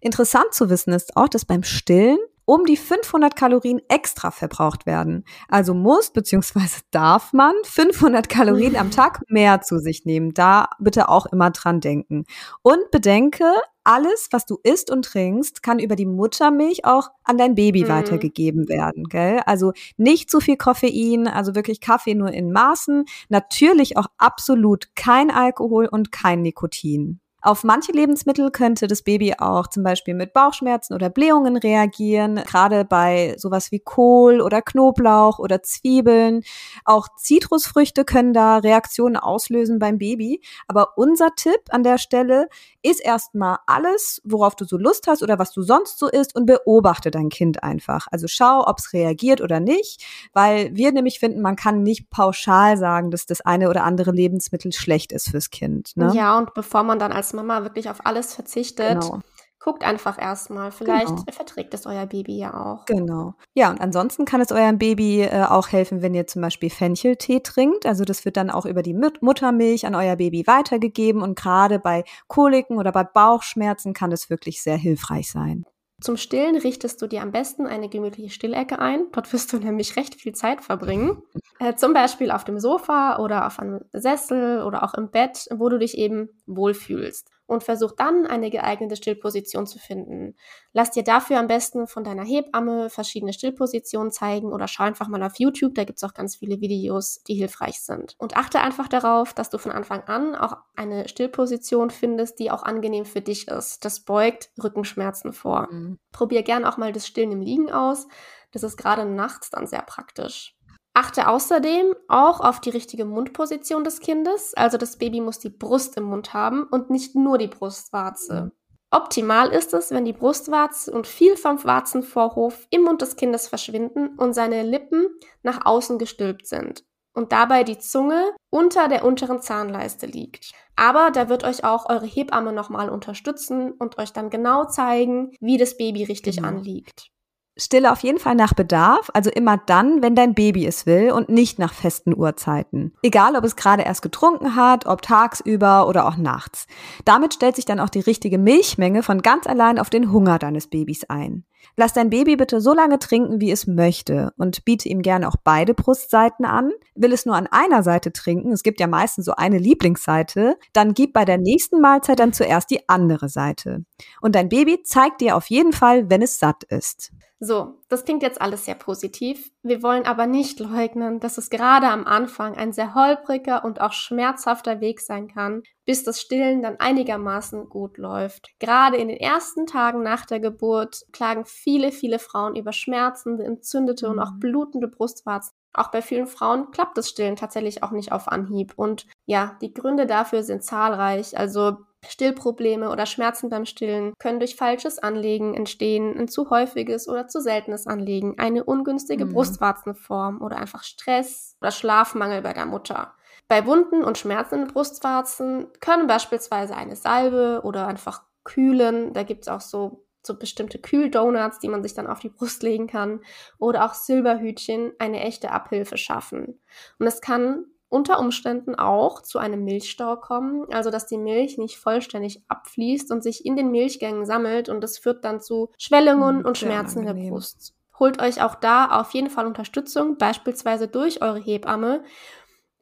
Interessant 0.01 0.53
zu 0.53 0.71
wissen 0.71 0.93
ist 0.93 1.17
auch, 1.17 1.29
dass 1.29 1.45
beim 1.45 1.63
Stillen 1.63 2.19
um 2.49 2.65
die 2.65 2.79
500 2.79 3.37
Kalorien 3.37 3.83
extra 3.89 4.31
verbraucht 4.31 4.87
werden. 4.87 5.25
Also 5.49 5.75
muss 5.75 6.11
bzw. 6.11 6.61
darf 6.91 7.35
man 7.35 7.53
500 7.65 8.31
Kalorien 8.31 8.75
am 8.75 8.91
Tag 8.91 9.21
mehr 9.29 9.61
zu 9.61 9.79
sich 9.79 10.07
nehmen. 10.07 10.33
Da 10.33 10.71
bitte 10.79 11.11
auch 11.11 11.27
immer 11.27 11.51
dran 11.51 11.81
denken. 11.81 12.25
Und 12.63 12.91
bedenke, 12.91 13.45
alles, 13.89 14.29
was 14.33 14.45
du 14.45 14.59
isst 14.63 14.91
und 14.91 15.07
trinkst, 15.07 15.63
kann 15.63 15.79
über 15.79 15.97
die 15.97 16.05
Muttermilch 16.05 16.85
auch 16.85 17.09
an 17.25 17.39
dein 17.39 17.55
Baby 17.55 17.85
mhm. 17.85 17.89
weitergegeben 17.89 18.69
werden, 18.69 19.05
gell? 19.05 19.41
Also 19.47 19.73
nicht 19.97 20.31
zu 20.31 20.41
viel 20.41 20.59
Koffein, 20.59 21.27
also 21.27 21.55
wirklich 21.55 21.81
Kaffee 21.81 22.15
nur 22.15 22.31
in 22.31 22.53
Maßen, 22.53 23.07
natürlich 23.31 23.97
auch 23.97 24.09
absolut 24.19 24.95
kein 24.95 25.31
Alkohol 25.31 25.87
und 25.87 26.13
kein 26.13 26.43
Nikotin. 26.43 27.21
Auf 27.41 27.63
manche 27.63 27.93
Lebensmittel 27.93 28.51
könnte 28.51 28.89
das 28.89 29.03
Baby 29.03 29.35
auch 29.39 29.69
zum 29.69 29.85
Beispiel 29.85 30.15
mit 30.15 30.33
Bauchschmerzen 30.33 30.95
oder 30.95 31.09
Blähungen 31.09 31.57
reagieren, 31.57 32.37
gerade 32.37 32.85
bei 32.85 33.37
sowas 33.39 33.71
wie 33.71 33.79
Kohl 33.79 34.41
oder 34.41 34.61
Knoblauch 34.61 35.39
oder 35.39 35.63
Zwiebeln. 35.63 36.43
Auch 36.85 37.07
Zitrusfrüchte 37.17 38.05
können 38.05 38.33
da 38.33 38.59
Reaktionen 38.59 39.17
auslösen 39.17 39.79
beim 39.79 39.99
Baby. 39.99 40.43
Aber 40.67 40.99
unser 40.99 41.35
Tipp 41.37 41.61
an 41.71 41.85
der 41.85 41.99
Stelle 41.99 42.49
ist 42.83 43.05
erstmal 43.05 43.59
alles, 43.67 44.21
worauf 44.25 44.57
du 44.57 44.65
so 44.65 44.77
Lust 44.77 45.07
hast 45.07 45.23
oder 45.23 45.39
was 45.39 45.53
du 45.53 45.63
sonst 45.63 45.99
so 45.99 46.09
isst 46.09 46.35
und 46.35 46.47
beobachte 46.47 47.11
dein 47.11 47.29
Kind 47.29 47.63
einfach. 47.63 48.09
Also 48.11 48.27
schau, 48.29 48.67
ob 48.67 48.79
es 48.79 48.93
reagiert 48.93 49.41
oder 49.41 49.61
nicht, 49.61 50.05
weil 50.33 50.75
wir 50.75 50.91
nämlich 50.91 51.21
finden, 51.21 51.41
man 51.41 51.57
kann 51.57 51.83
nicht 51.83 52.11
pauschal 52.11 52.77
sagen, 52.77 53.11
dass 53.11 53.27
das 53.27 53.41
eine 53.41 53.69
oder 53.69 53.85
andere 53.85 54.11
Lebensmittel 54.11 54.73
schlecht 54.73 55.13
ist 55.13 55.31
fürs 55.31 55.51
Kind. 55.51 55.97
Ne? 55.97 56.13
Ja, 56.15 56.37
und 56.37 56.55
bevor 56.55 56.83
man 56.83 56.99
dann 56.99 57.13
als 57.13 57.28
als 57.29 57.35
Mama 57.35 57.63
wirklich 57.63 57.91
auf 57.91 58.05
alles 58.07 58.35
verzichtet, 58.35 59.01
genau. 59.01 59.21
guckt 59.61 59.85
einfach 59.85 60.21
erstmal. 60.21 60.73
Vielleicht 60.73 61.09
genau. 61.09 61.23
verträgt 61.31 61.75
es 61.75 61.85
euer 61.85 62.07
Baby 62.07 62.39
ja 62.39 62.55
auch. 62.55 62.87
Genau. 62.87 63.35
Ja, 63.55 63.71
und 63.71 63.81
ansonsten 63.81 64.25
kann 64.25 64.41
es 64.41 64.51
eurem 64.51 64.79
Baby 64.79 65.23
äh, 65.23 65.45
auch 65.45 65.69
helfen, 65.69 66.01
wenn 66.01 66.15
ihr 66.15 66.27
zum 66.27 66.43
Beispiel 66.43 66.71
Fencheltee 66.71 67.41
trinkt. 67.41 67.85
Also 67.85 68.05
das 68.05 68.25
wird 68.25 68.37
dann 68.37 68.51
auch 68.51 68.65
über 68.65 68.83
die 68.83 68.95
Mut 68.95 69.21
Muttermilch 69.21 69.87
an 69.87 69.95
euer 69.95 70.17
Baby 70.17 70.47
weitergegeben. 70.47 71.23
Und 71.23 71.39
gerade 71.39 71.79
bei 71.79 72.05
Koliken 72.29 72.79
oder 72.79 72.93
bei 72.93 73.05
Bauchschmerzen 73.05 73.93
kann 73.93 74.13
es 74.13 74.31
wirklich 74.31 74.63
sehr 74.63 74.77
hilfreich 74.77 75.31
sein. 75.31 75.65
Zum 76.01 76.17
Stillen 76.17 76.57
richtest 76.57 77.03
du 77.03 77.09
dir 77.09 77.23
am 77.23 77.33
besten 77.33 77.67
eine 77.67 77.89
gemütliche 77.89 78.31
Stillecke 78.31 78.79
ein. 78.79 79.07
Dort 79.13 79.33
wirst 79.33 79.53
du 79.53 79.59
nämlich 79.59 79.97
recht 79.97 80.15
viel 80.15 80.35
Zeit 80.35 80.63
verbringen. 80.63 81.23
Äh, 81.61 81.75
zum 81.75 81.93
Beispiel 81.93 82.31
auf 82.31 82.45
dem 82.45 82.61
Sofa 82.61 83.19
oder 83.19 83.45
auf 83.45 83.59
einem 83.59 83.81
Sessel 83.93 84.63
oder 84.63 84.85
auch 84.85 84.95
im 84.95 85.11
Bett, 85.11 85.49
wo 85.51 85.69
du 85.69 85.77
dich 85.77 85.99
eben 85.99 86.29
wohlfühlst. 86.47 87.33
Und 87.49 87.65
versuch 87.65 87.93
dann 87.93 88.27
eine 88.27 88.51
geeignete 88.51 88.95
Stillposition 88.95 89.67
zu 89.67 89.79
finden. 89.79 90.37
Lass 90.73 90.91
dir 90.91 91.03
dafür 91.03 91.39
am 91.41 91.49
besten 91.49 91.89
von 91.89 92.05
deiner 92.05 92.25
Hebamme 92.25 92.91
verschiedene 92.91 93.33
Stillpositionen 93.33 94.13
zeigen 94.13 94.53
oder 94.53 94.69
schau 94.69 94.85
einfach 94.85 95.09
mal 95.09 95.23
auf 95.23 95.39
YouTube, 95.39 95.75
da 95.75 95.85
gibt 95.85 95.99
es 95.99 96.05
auch 96.05 96.15
ganz 96.15 96.37
viele 96.37 96.61
Videos, 96.61 97.23
die 97.25 97.35
hilfreich 97.35 97.81
sind. 97.81 98.15
Und 98.19 98.37
achte 98.37 98.61
einfach 98.61 98.87
darauf, 98.87 99.33
dass 99.33 99.49
du 99.49 99.59
von 99.59 99.73
Anfang 99.73 100.03
an 100.03 100.37
auch 100.37 100.59
eine 100.77 101.09
Stillposition 101.09 101.91
findest, 101.91 102.39
die 102.39 102.51
auch 102.51 102.63
angenehm 102.63 103.07
für 103.07 103.23
dich 103.23 103.49
ist. 103.49 103.85
Das 103.85 104.01
beugt 104.01 104.51
Rückenschmerzen 104.63 105.33
vor. 105.33 105.69
Mhm. 105.71 105.99
Probier 106.13 106.43
gern 106.43 106.67
auch 106.67 106.77
mal 106.77 106.93
das 106.93 107.07
Stillen 107.07 107.33
im 107.33 107.41
Liegen 107.41 107.73
aus. 107.73 108.07
Das 108.53 108.63
ist 108.63 108.77
gerade 108.77 109.07
nachts 109.07 109.51
dann 109.51 109.67
sehr 109.67 109.83
praktisch. 109.83 110.58
Achte 110.99 111.29
außerdem 111.29 111.95
auch 112.09 112.41
auf 112.41 112.61
die 112.61 112.71
richtige 112.71 113.05
Mundposition 113.05 113.85
des 113.85 114.01
Kindes. 114.01 114.53
Also 114.55 114.79
das 114.79 114.97
Baby 114.97 115.21
muss 115.21 115.39
die 115.39 115.49
Brust 115.49 115.97
im 115.97 116.03
Mund 116.03 116.35
haben 116.35 116.65
und 116.65 116.91
nicht 116.91 117.15
nur 117.15 117.39
die 117.39 117.47
Brustwarze. 117.47 118.51
Optimal 118.91 119.51
ist 119.51 119.73
es, 119.75 119.93
wenn 119.93 120.05
die 120.05 120.13
Brustwarze 120.13 120.91
und 120.91 121.07
viel 121.07 121.37
vom 121.37 121.63
Warzenvorhof 121.63 122.67
im 122.71 122.83
Mund 122.83 123.01
des 123.01 123.15
Kindes 123.15 123.47
verschwinden 123.47 124.17
und 124.17 124.33
seine 124.33 124.65
Lippen 124.65 125.07
nach 125.45 125.65
außen 125.67 125.99
gestülpt 125.99 126.49
sind 126.49 126.85
und 127.15 127.31
dabei 127.31 127.63
die 127.63 127.79
Zunge 127.79 128.33
unter 128.51 128.89
der 128.89 129.05
unteren 129.05 129.41
Zahnleiste 129.41 130.07
liegt. 130.07 130.51
Aber 130.75 131.13
da 131.13 131.29
wird 131.29 131.45
euch 131.45 131.63
auch 131.63 131.89
eure 131.89 132.07
Hebamme 132.07 132.53
nochmal 132.53 132.91
unterstützen 132.91 133.71
und 133.71 133.99
euch 133.99 134.13
dann 134.13 134.31
genau 134.31 134.65
zeigen, 134.65 135.31
wie 135.39 135.59
das 135.59 135.77
Baby 135.77 136.03
richtig 136.03 136.39
genau. 136.39 136.49
anliegt. 136.49 137.13
Stille 137.61 137.91
auf 137.91 138.01
jeden 138.01 138.19
Fall 138.19 138.37
nach 138.37 138.55
Bedarf, 138.55 139.11
also 139.15 139.31
immer 139.31 139.57
dann, 139.57 140.01
wenn 140.01 140.15
dein 140.15 140.35
Baby 140.35 140.65
es 140.67 140.87
will 140.87 141.11
und 141.11 141.29
nicht 141.29 141.59
nach 141.59 141.75
festen 141.75 142.17
Uhrzeiten. 142.17 142.93
Egal, 143.03 143.35
ob 143.35 143.45
es 143.45 143.57
gerade 143.57 143.83
erst 143.83 144.03
getrunken 144.03 144.55
hat, 144.55 144.87
ob 144.87 145.03
tagsüber 145.03 145.89
oder 145.89 146.07
auch 146.07 146.17
nachts. 146.17 146.67
Damit 147.05 147.35
stellt 147.35 147.57
sich 147.57 147.65
dann 147.65 147.81
auch 147.81 147.91
die 147.91 148.01
richtige 148.01 148.39
Milchmenge 148.39 149.03
von 149.03 149.23
ganz 149.23 149.47
allein 149.47 149.79
auf 149.79 149.91
den 149.91 150.13
Hunger 150.13 150.39
deines 150.39 150.69
Babys 150.69 151.05
ein. 151.05 151.45
Lass 151.77 151.93
dein 151.93 152.11
Baby 152.11 152.37
bitte 152.37 152.61
so 152.61 152.75
lange 152.75 152.99
trinken, 152.99 153.41
wie 153.41 153.51
es 153.51 153.67
möchte 153.67 154.33
und 154.37 154.65
biete 154.65 154.89
ihm 154.89 155.03
gerne 155.03 155.29
auch 155.29 155.37
beide 155.43 155.75
Brustseiten 155.75 156.45
an. 156.45 156.73
Will 156.95 157.13
es 157.13 157.27
nur 157.27 157.37
an 157.37 157.47
einer 157.47 157.83
Seite 157.83 158.13
trinken, 158.13 158.53
es 158.53 158.63
gibt 158.63 158.81
ja 158.81 158.87
meistens 158.87 159.25
so 159.25 159.33
eine 159.33 159.59
Lieblingsseite, 159.59 160.57
dann 160.73 160.95
gib 160.95 161.13
bei 161.13 161.25
der 161.25 161.39
nächsten 161.39 161.81
Mahlzeit 161.81 162.19
dann 162.19 162.33
zuerst 162.33 162.71
die 162.71 162.89
andere 162.89 163.29
Seite. 163.29 163.85
Und 164.21 164.35
dein 164.35 164.49
Baby 164.49 164.83
zeigt 164.83 165.21
dir 165.21 165.37
auf 165.37 165.47
jeden 165.51 165.73
Fall, 165.73 166.11
wenn 166.11 166.23
es 166.23 166.39
satt 166.39 166.65
ist. 166.65 167.13
So, 167.41 167.77
das 167.89 168.05
klingt 168.05 168.23
jetzt 168.23 168.41
alles 168.41 168.67
sehr 168.67 168.75
positiv. 168.75 169.51
Wir 169.63 169.83
wollen 169.83 170.05
aber 170.05 170.27
nicht 170.27 170.61
leugnen, 170.61 171.21
dass 171.21 171.39
es 171.39 171.49
gerade 171.49 171.89
am 171.89 172.07
Anfang 172.07 172.55
ein 172.55 172.73
sehr 172.73 172.95
holpriger 172.95 173.65
und 173.65 173.81
auch 173.81 173.93
schmerzhafter 173.93 174.81
Weg 174.81 175.01
sein 175.01 175.29
kann, 175.29 175.63
bis 175.87 176.05
das 176.05 176.21
Stillen 176.21 176.63
dann 176.63 176.77
einigermaßen 176.79 177.69
gut 177.71 177.97
läuft. 177.97 178.51
Gerade 178.59 178.99
in 178.99 179.09
den 179.09 179.17
ersten 179.17 179.67
Tagen 179.67 180.03
nach 180.03 180.27
der 180.27 180.41
Geburt 180.41 181.03
klagen 181.13 181.47
viele, 181.47 181.91
viele 181.91 182.19
Frauen 182.19 182.57
über 182.57 182.73
schmerzende, 182.73 183.45
entzündete 183.45 184.09
und 184.09 184.19
auch 184.19 184.33
mhm. 184.33 184.41
blutende 184.41 184.89
Brustwarzen. 184.89 185.55
Auch 185.73 185.91
bei 185.91 186.03
vielen 186.03 186.27
Frauen 186.27 186.71
klappt 186.71 186.99
das 186.99 187.09
Stillen 187.09 187.37
tatsächlich 187.37 187.83
auch 187.83 187.93
nicht 187.93 188.13
auf 188.13 188.29
Anhieb. 188.29 188.73
Und 188.77 189.07
ja, 189.27 189.57
die 189.63 189.73
Gründe 189.73 190.07
dafür 190.07 190.43
sind 190.43 190.63
zahlreich. 190.63 191.39
Also 191.39 191.79
Stillprobleme 192.07 192.91
oder 192.91 193.07
Schmerzen 193.07 193.51
beim 193.51 193.67
Stillen 193.67 194.15
können 194.19 194.39
durch 194.39 194.57
falsches 194.57 194.99
Anlegen 194.99 195.55
entstehen, 195.55 196.17
ein 196.17 196.29
zu 196.29 196.51
häufiges 196.51 197.09
oder 197.09 197.29
zu 197.29 197.41
seltenes 197.41 197.87
Anlegen, 197.87 198.39
eine 198.39 198.65
ungünstige 198.65 199.25
mhm. 199.25 199.33
Brustwarzenform 199.33 200.41
oder 200.41 200.57
einfach 200.57 200.85
Stress 200.85 201.57
oder 201.61 201.71
Schlafmangel 201.71 202.43
bei 202.43 202.53
der 202.53 202.67
Mutter. 202.67 203.15
Bei 203.49 203.67
Wunden 203.67 204.05
und 204.05 204.19
Schmerzen 204.19 204.63
in 204.63 204.67
Brustwarzen 204.69 205.69
können 205.81 206.07
beispielsweise 206.07 206.77
eine 206.77 206.97
Salbe 206.97 207.63
oder 207.65 207.87
einfach 207.87 208.23
kühlen, 208.45 209.13
da 209.13 209.23
gibt 209.23 209.43
es 209.43 209.49
auch 209.49 209.61
so 209.61 210.05
so 210.29 210.39
bestimmte 210.39 210.79
Kühldonuts, 210.79 211.59
die 211.59 211.69
man 211.69 211.83
sich 211.83 211.95
dann 211.95 212.07
auf 212.07 212.21
die 212.21 212.29
Brust 212.29 212.63
legen 212.63 212.87
kann, 212.87 213.21
oder 213.59 213.85
auch 213.85 213.95
Silberhütchen 213.95 214.93
eine 214.99 215.21
echte 215.21 215.51
Abhilfe 215.51 215.97
schaffen. 215.97 216.61
Und 216.99 217.07
es 217.07 217.21
kann 217.21 217.65
unter 217.89 218.19
Umständen 218.19 218.75
auch 218.75 219.23
zu 219.23 219.39
einem 219.39 219.65
Milchstau 219.65 220.17
kommen, 220.17 220.67
also 220.73 220.91
dass 220.91 221.07
die 221.07 221.19
Milch 221.19 221.59
nicht 221.59 221.79
vollständig 221.79 222.43
abfließt 222.49 223.11
und 223.11 223.23
sich 223.23 223.47
in 223.47 223.57
den 223.57 223.71
Milchgängen 223.71 224.27
sammelt 224.27 224.69
und 224.69 224.81
das 224.83 224.99
führt 224.99 225.25
dann 225.25 225.41
zu 225.41 225.71
Schwellungen 225.79 226.41
hm, 226.41 226.47
und 226.47 226.59
Schmerzen 226.59 227.01
in 227.01 227.07
der 227.07 227.15
Brust. 227.15 227.75
Holt 227.99 228.23
euch 228.23 228.43
auch 228.43 228.55
da 228.55 229.01
auf 229.01 229.13
jeden 229.13 229.31
Fall 229.31 229.47
Unterstützung, 229.47 230.19
beispielsweise 230.19 230.87
durch 230.87 231.23
eure 231.23 231.41
Hebamme. 231.41 232.05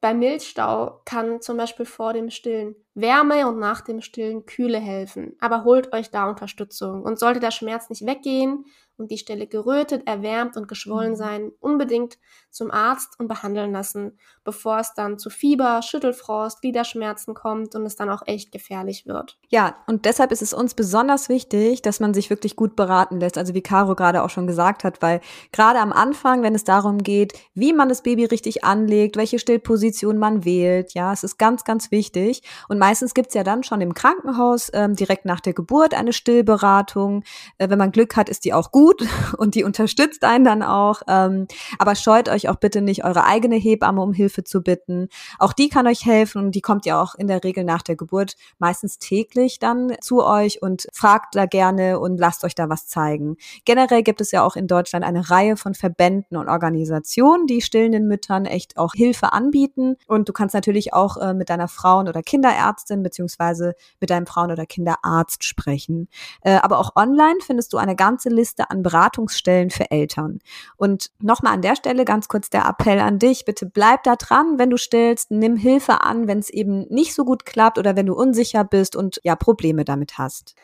Beim 0.01 0.19
Milchstau 0.19 1.01
kann 1.05 1.41
zum 1.41 1.57
Beispiel 1.57 1.87
vor 1.87 2.13
dem 2.13 2.31
Stillen 2.31 2.77
Wärme 2.97 3.47
und 3.47 3.59
nach 3.59 3.83
dem 3.83 4.01
Stillen 4.01 4.47
Kühle 4.47 4.79
helfen. 4.79 5.37
Aber 5.39 5.65
holt 5.65 5.93
euch 5.93 6.11
da 6.11 6.29
Unterstützung. 6.29 7.03
Und 7.03 7.19
sollte 7.19 7.41
der 7.41 7.51
Schmerz 7.51 7.91
nicht 7.91 8.07
weggehen 8.07 8.65
und 8.99 9.11
die 9.11 9.19
Stelle 9.19 9.47
gerötet, 9.47 10.07
erwärmt 10.07 10.57
und 10.57 10.69
geschwollen 10.69 11.13
mhm. 11.13 11.17
sein, 11.17 11.53
unbedingt 11.61 12.19
zum 12.51 12.71
Arzt 12.71 13.21
und 13.21 13.29
behandeln 13.29 13.73
lassen, 13.73 14.19
bevor 14.43 14.79
es 14.79 14.95
dann 14.95 15.19
zu 15.19 15.29
Fieber, 15.29 15.83
Schüttelfrost, 15.83 16.63
Gliederschmerzen 16.63 17.35
kommt 17.35 17.75
und 17.75 17.85
es 17.85 17.97
dann 17.97 18.09
auch 18.09 18.23
echt 18.25 18.51
gefährlich 18.53 19.05
wird. 19.05 19.37
Ja, 19.49 19.77
und 19.87 20.07
deshalb 20.07 20.33
ist 20.33 20.41
es 20.41 20.55
uns 20.55 20.73
besonders 20.73 21.29
wichtig, 21.29 21.83
dass 21.83 22.01
man 22.01 22.15
sich 22.15 22.31
wirklich 22.31 22.57
gut 22.57 22.75
beraten 22.75 23.21
lässt, 23.21 23.37
also 23.37 23.53
wie 23.53 23.61
Caro 23.61 23.95
gerade 23.95 24.23
auch 24.23 24.31
schon 24.31 24.47
gesagt 24.47 24.85
hat, 24.85 25.03
weil 25.03 25.21
gerade 25.53 25.81
am 25.81 25.93
Anfang, 25.93 26.43
wenn 26.43 26.55
es 26.55 26.65
darum 26.65 27.03
geht, 27.03 27.35
wie 27.53 27.75
man 27.75 27.91
das 27.91 28.03
Baby 28.03 28.25
richtig 28.25 28.65
anlegt, 28.65 29.17
welche 29.17 29.39
Stillposition 29.39 30.17
man 30.17 30.47
wählt, 30.47 30.95
ja, 30.95 31.13
es 31.13 31.23
ist 31.23 31.37
ganz, 31.37 31.65
ganz 31.65 31.91
wichtig. 31.91 32.43
Und 32.69 32.79
meistens 32.87 33.15
gibt's 33.15 33.35
ja 33.35 33.43
dann 33.43 33.65
schon 33.65 33.81
im 33.81 33.95
Krankenhaus 33.95 34.71
ähm, 34.73 34.95
direkt 34.95 35.25
nach 35.25 35.41
der 35.41 35.55
Geburt 35.55 35.93
eine 35.93 36.13
Stillberatung. 36.13 37.25
Äh, 37.59 37.69
wenn 37.69 37.81
man 37.81 37.91
Glück 37.91 38.15
hat, 38.15 38.29
ist 38.29 38.45
die 38.45 38.55
auch 38.55 38.71
gut 38.71 39.05
und 39.39 39.57
die 39.57 39.65
unterstützt 39.65 40.23
einen 40.23 40.45
dann 40.45 40.63
auch. 40.63 41.03
Ähm, 41.09 41.49
aber 41.81 41.97
scheut 41.97 42.29
euch 42.29 42.49
auch 42.49 42.55
bitte 42.55 42.83
nicht, 42.83 43.05
eure 43.05 43.25
eigene 43.25 43.57
Hebamme 43.57 44.01
um 44.01 44.13
Hilfe 44.13 44.45
zu 44.45 44.63
bitten. 44.63 45.09
Auch 45.41 45.53
die 45.53 45.69
kann 45.69 45.89
euch 45.89 46.07
helfen 46.07 46.45
und 46.45 46.55
die 46.55 46.61
kommt 46.61 46.87
ja 46.87 47.03
auch 47.03 47.17
in 47.17 47.27
der 47.27 47.43
Regel 47.43 47.65
nach 47.65 47.83
der 47.83 47.97
Geburt 47.97 48.37
meistens 48.61 49.01
täglich 49.01 49.59
dann 49.59 49.97
zu 50.01 50.25
euch 50.25 50.63
und 50.63 50.87
fragt 50.93 51.35
da 51.35 51.47
gerne 51.47 51.99
und 51.99 52.19
lasst 52.19 52.45
euch 52.45 52.55
da 52.55 52.69
was 52.69 52.87
zeigen. 52.87 53.37
Generell 53.65 54.05
gibt 54.05 54.21
es 54.21 54.31
ja 54.31 54.45
auch 54.45 54.55
in 54.55 54.69
Deutschland 54.69 55.05
eine 55.05 55.29
Reihe 55.29 55.57
von 55.57 55.75
Verbänden 55.75 56.37
und 56.37 56.49
Organisationen, 56.49 57.49
die 57.49 57.63
stillenden 57.63 58.07
Müttern 58.07 58.45
echt 58.45 58.77
auch 58.77 58.95
Hilfe 58.95 59.33
anbieten. 59.33 59.97
Und 60.07 60.29
du 60.29 60.33
kannst 60.33 60.55
natürlich 60.55 60.95
auch 60.95 61.17
äh, 61.17 61.35
mit 61.35 61.51
deiner 61.51 61.67
Frauen- 61.67 62.07
oder 62.07 62.23
Kinderärztin 62.23 62.76
beziehungsweise 63.03 63.75
mit 64.01 64.11
deinem 64.11 64.27
Frauen- 64.27 64.51
oder 64.51 64.67
Kinderarzt 64.67 65.45
sprechen. 65.45 66.09
Äh, 66.43 66.57
aber 66.57 66.79
auch 66.79 66.97
online 66.97 67.39
findest 67.41 67.73
du 67.73 67.79
eine 67.79 67.97
ganze 67.97 68.29
Liste 68.29 68.71
an 68.71 68.83
Beratungsstellen 68.83 69.71
für 69.71 69.91
Eltern. 69.91 70.41
Und 70.77 71.11
nochmal 71.21 71.55
an 71.55 71.63
der 71.63 71.77
Stelle 71.77 72.05
ganz 72.05 72.29
kurz 72.29 72.51
der 72.51 72.67
Appell 72.67 73.01
an 73.01 73.19
dich, 73.19 73.45
bitte 73.45 73.67
bleib 73.67 74.03
da 74.05 74.17
dran, 74.17 74.59
wenn 74.59 74.71
du 74.71 74.77
stillst, 74.77 75.31
nimm 75.31 75.57
Hilfe 75.57 76.03
an, 76.03 76.29
wenn 76.29 76.39
es 76.39 76.51
eben 76.51 76.87
nicht 76.89 77.15
so 77.15 77.25
gut 77.25 77.47
klappt 77.47 77.79
oder 77.79 77.97
wenn 77.97 78.07
du 78.07 78.15
unsicher 78.15 78.65
bist 78.65 78.97
und 78.97 79.21
ja 79.25 79.37
Probleme 79.37 79.85
damit 79.85 80.19
hast. 80.19 80.55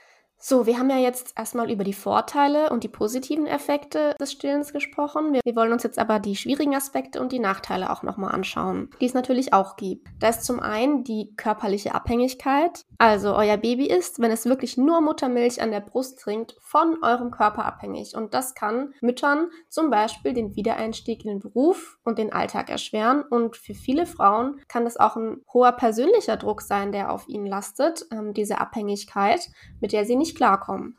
So, 0.44 0.66
wir 0.66 0.76
haben 0.76 0.90
ja 0.90 0.98
jetzt 0.98 1.34
erstmal 1.38 1.70
über 1.70 1.84
die 1.84 1.92
Vorteile 1.92 2.70
und 2.70 2.82
die 2.82 2.88
positiven 2.88 3.46
Effekte 3.46 4.16
des 4.20 4.32
Stillens 4.32 4.72
gesprochen. 4.72 5.32
Wir, 5.32 5.40
wir 5.44 5.54
wollen 5.54 5.70
uns 5.70 5.84
jetzt 5.84 6.00
aber 6.00 6.18
die 6.18 6.34
schwierigen 6.34 6.74
Aspekte 6.74 7.20
und 7.20 7.30
die 7.30 7.38
Nachteile 7.38 7.90
auch 7.90 8.02
nochmal 8.02 8.34
anschauen, 8.34 8.90
die 9.00 9.06
es 9.06 9.14
natürlich 9.14 9.52
auch 9.52 9.76
gibt. 9.76 10.08
Da 10.18 10.30
ist 10.30 10.42
zum 10.42 10.58
einen 10.58 11.04
die 11.04 11.32
körperliche 11.36 11.94
Abhängigkeit. 11.94 12.84
Also 12.98 13.36
euer 13.36 13.56
Baby 13.56 13.86
ist, 13.86 14.18
wenn 14.18 14.32
es 14.32 14.44
wirklich 14.44 14.76
nur 14.76 15.00
Muttermilch 15.00 15.62
an 15.62 15.70
der 15.70 15.78
Brust 15.78 16.18
trinkt, 16.18 16.56
von 16.60 16.98
eurem 17.02 17.30
Körper 17.30 17.64
abhängig. 17.64 18.16
Und 18.16 18.34
das 18.34 18.56
kann 18.56 18.94
Müttern 19.00 19.48
zum 19.68 19.90
Beispiel 19.90 20.32
den 20.32 20.56
Wiedereinstieg 20.56 21.24
in 21.24 21.30
den 21.30 21.38
Beruf 21.38 22.00
und 22.02 22.18
den 22.18 22.32
Alltag 22.32 22.68
erschweren. 22.68 23.22
Und 23.22 23.56
für 23.56 23.74
viele 23.74 24.06
Frauen 24.06 24.60
kann 24.66 24.82
das 24.82 24.96
auch 24.96 25.14
ein 25.14 25.42
hoher 25.52 25.70
persönlicher 25.70 26.36
Druck 26.36 26.62
sein, 26.62 26.90
der 26.90 27.12
auf 27.12 27.28
ihnen 27.28 27.46
lastet, 27.46 28.06
ähm, 28.10 28.34
diese 28.34 28.58
Abhängigkeit, 28.58 29.48
mit 29.80 29.92
der 29.92 30.04
sie 30.04 30.16
nicht 30.16 30.31
nicht 30.32 30.36
klarkommen. 30.36 30.96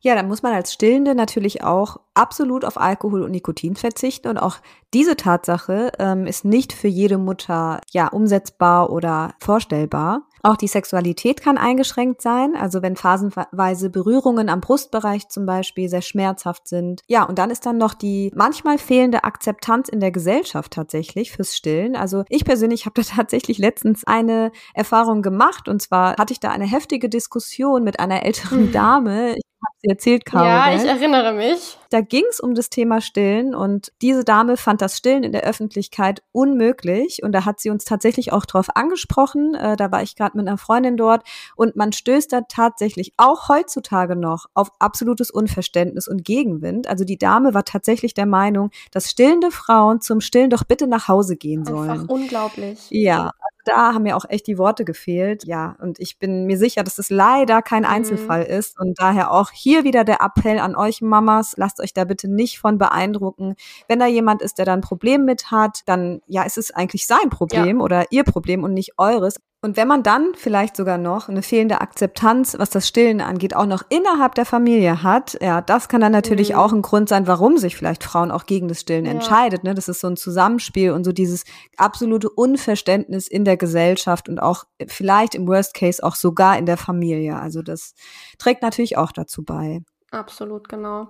Ja, 0.00 0.14
dann 0.14 0.28
muss 0.28 0.42
man 0.42 0.52
als 0.52 0.72
Stillende 0.72 1.14
natürlich 1.16 1.64
auch 1.64 1.98
absolut 2.14 2.64
auf 2.64 2.80
Alkohol 2.80 3.22
und 3.22 3.32
Nikotin 3.32 3.74
verzichten. 3.74 4.28
Und 4.28 4.38
auch 4.38 4.58
diese 4.94 5.16
Tatsache 5.16 5.90
ähm, 5.98 6.26
ist 6.26 6.44
nicht 6.44 6.72
für 6.72 6.86
jede 6.86 7.18
Mutter 7.18 7.80
ja 7.90 8.06
umsetzbar 8.06 8.90
oder 8.90 9.34
vorstellbar. 9.40 10.27
Auch 10.42 10.56
die 10.56 10.66
Sexualität 10.66 11.42
kann 11.42 11.58
eingeschränkt 11.58 12.22
sein, 12.22 12.54
also 12.56 12.82
wenn 12.82 12.96
phasenweise 12.96 13.90
Berührungen 13.90 14.48
am 14.48 14.60
Brustbereich 14.60 15.28
zum 15.28 15.46
Beispiel 15.46 15.88
sehr 15.88 16.02
schmerzhaft 16.02 16.68
sind. 16.68 17.02
Ja, 17.06 17.24
und 17.24 17.38
dann 17.38 17.50
ist 17.50 17.66
dann 17.66 17.78
noch 17.78 17.94
die 17.94 18.30
manchmal 18.34 18.78
fehlende 18.78 19.24
Akzeptanz 19.24 19.88
in 19.88 20.00
der 20.00 20.10
Gesellschaft 20.10 20.72
tatsächlich 20.72 21.32
fürs 21.32 21.56
Stillen. 21.56 21.96
Also 21.96 22.24
ich 22.28 22.44
persönlich 22.44 22.86
habe 22.86 23.00
da 23.00 23.02
tatsächlich 23.16 23.58
letztens 23.58 24.06
eine 24.06 24.52
Erfahrung 24.74 25.22
gemacht 25.22 25.68
und 25.68 25.82
zwar 25.82 26.16
hatte 26.16 26.32
ich 26.32 26.40
da 26.40 26.50
eine 26.50 26.66
heftige 26.66 27.08
Diskussion 27.08 27.84
mit 27.84 28.00
einer 28.00 28.24
älteren 28.24 28.66
mhm. 28.66 28.72
Dame. 28.72 29.34
Ich 29.36 29.47
sie 29.80 29.88
erzählt, 29.88 30.24
Caro. 30.24 30.46
Ja, 30.46 30.74
ich 30.74 30.84
erinnere 30.84 31.32
mich. 31.32 31.76
Da 31.90 32.00
ging 32.00 32.24
es 32.30 32.40
um 32.40 32.54
das 32.54 32.68
Thema 32.68 33.00
Stillen 33.00 33.54
und 33.54 33.92
diese 34.02 34.24
Dame 34.24 34.56
fand 34.56 34.82
das 34.82 34.96
Stillen 34.96 35.22
in 35.22 35.32
der 35.32 35.42
Öffentlichkeit 35.42 36.22
unmöglich 36.32 37.22
und 37.22 37.32
da 37.32 37.44
hat 37.44 37.60
sie 37.60 37.70
uns 37.70 37.84
tatsächlich 37.84 38.32
auch 38.32 38.44
drauf 38.44 38.68
angesprochen. 38.74 39.54
Äh, 39.54 39.76
da 39.76 39.90
war 39.90 40.02
ich 40.02 40.16
gerade 40.16 40.36
mit 40.36 40.46
einer 40.46 40.58
Freundin 40.58 40.96
dort 40.96 41.26
und 41.56 41.76
man 41.76 41.92
stößt 41.92 42.32
da 42.32 42.42
tatsächlich 42.42 43.12
auch 43.16 43.48
heutzutage 43.48 44.16
noch 44.16 44.46
auf 44.54 44.70
absolutes 44.78 45.30
Unverständnis 45.30 46.08
und 46.08 46.24
Gegenwind. 46.24 46.88
Also 46.88 47.04
die 47.04 47.18
Dame 47.18 47.54
war 47.54 47.64
tatsächlich 47.64 48.14
der 48.14 48.26
Meinung, 48.26 48.70
dass 48.90 49.10
stillende 49.10 49.50
Frauen 49.50 50.00
zum 50.00 50.20
Stillen 50.20 50.50
doch 50.50 50.64
bitte 50.64 50.86
nach 50.86 51.08
Hause 51.08 51.36
gehen 51.36 51.64
sollen. 51.64 51.90
Einfach 51.90 52.08
unglaublich. 52.08 52.78
Ja, 52.90 53.32
da 53.68 53.94
haben 53.94 54.02
mir 54.02 54.16
auch 54.16 54.24
echt 54.28 54.46
die 54.46 54.58
Worte 54.58 54.84
gefehlt. 54.84 55.44
Ja, 55.46 55.76
und 55.80 55.98
ich 56.00 56.18
bin 56.18 56.46
mir 56.46 56.58
sicher, 56.58 56.82
dass 56.82 56.98
es 56.98 57.10
leider 57.10 57.62
kein 57.62 57.82
mhm. 57.82 57.90
Einzelfall 57.90 58.44
mhm. 58.44 58.50
ist. 58.50 58.78
Und 58.80 58.98
daher 58.98 59.30
auch 59.32 59.50
hier 59.52 59.84
wieder 59.84 60.04
der 60.04 60.20
Appell 60.20 60.58
an 60.58 60.74
euch 60.74 61.00
Mamas, 61.02 61.54
lasst 61.56 61.80
euch 61.80 61.92
da 61.92 62.04
bitte 62.04 62.28
nicht 62.28 62.58
von 62.58 62.78
beeindrucken. 62.78 63.54
Wenn 63.86 63.98
da 63.98 64.06
jemand 64.06 64.42
ist, 64.42 64.58
der 64.58 64.64
da 64.64 64.72
ein 64.72 64.80
Problem 64.80 65.24
mit 65.24 65.50
hat, 65.50 65.82
dann 65.86 66.20
ja, 66.26 66.42
ist 66.42 66.58
es 66.58 66.70
eigentlich 66.70 67.06
sein 67.06 67.30
Problem 67.30 67.78
ja. 67.78 67.84
oder 67.84 68.06
ihr 68.10 68.24
Problem 68.24 68.64
und 68.64 68.74
nicht 68.74 68.98
eures. 68.98 69.36
Und 69.60 69.76
wenn 69.76 69.88
man 69.88 70.04
dann 70.04 70.34
vielleicht 70.36 70.76
sogar 70.76 70.98
noch 70.98 71.28
eine 71.28 71.42
fehlende 71.42 71.80
Akzeptanz, 71.80 72.56
was 72.58 72.70
das 72.70 72.86
Stillen 72.86 73.20
angeht, 73.20 73.56
auch 73.56 73.66
noch 73.66 73.82
innerhalb 73.88 74.36
der 74.36 74.44
Familie 74.44 75.02
hat, 75.02 75.36
ja, 75.40 75.60
das 75.60 75.88
kann 75.88 76.00
dann 76.00 76.12
natürlich 76.12 76.50
mhm. 76.50 76.58
auch 76.58 76.72
ein 76.72 76.82
Grund 76.82 77.08
sein, 77.08 77.26
warum 77.26 77.58
sich 77.58 77.76
vielleicht 77.76 78.04
Frauen 78.04 78.30
auch 78.30 78.46
gegen 78.46 78.68
das 78.68 78.80
Stillen 78.80 79.04
ja. 79.04 79.10
entscheidet. 79.10 79.64
Ne? 79.64 79.74
Das 79.74 79.88
ist 79.88 80.00
so 80.00 80.06
ein 80.06 80.16
Zusammenspiel 80.16 80.92
und 80.92 81.02
so 81.02 81.10
dieses 81.10 81.42
absolute 81.76 82.30
Unverständnis 82.30 83.26
in 83.26 83.44
der 83.44 83.56
Gesellschaft 83.56 84.28
und 84.28 84.38
auch 84.38 84.62
vielleicht 84.86 85.34
im 85.34 85.48
Worst 85.48 85.74
Case 85.74 86.04
auch 86.04 86.14
sogar 86.14 86.56
in 86.56 86.66
der 86.66 86.76
Familie. 86.76 87.36
Also 87.36 87.60
das 87.60 87.94
trägt 88.38 88.62
natürlich 88.62 88.96
auch 88.96 89.10
dazu 89.10 89.42
bei. 89.42 89.80
Absolut, 90.12 90.68
genau. 90.68 91.08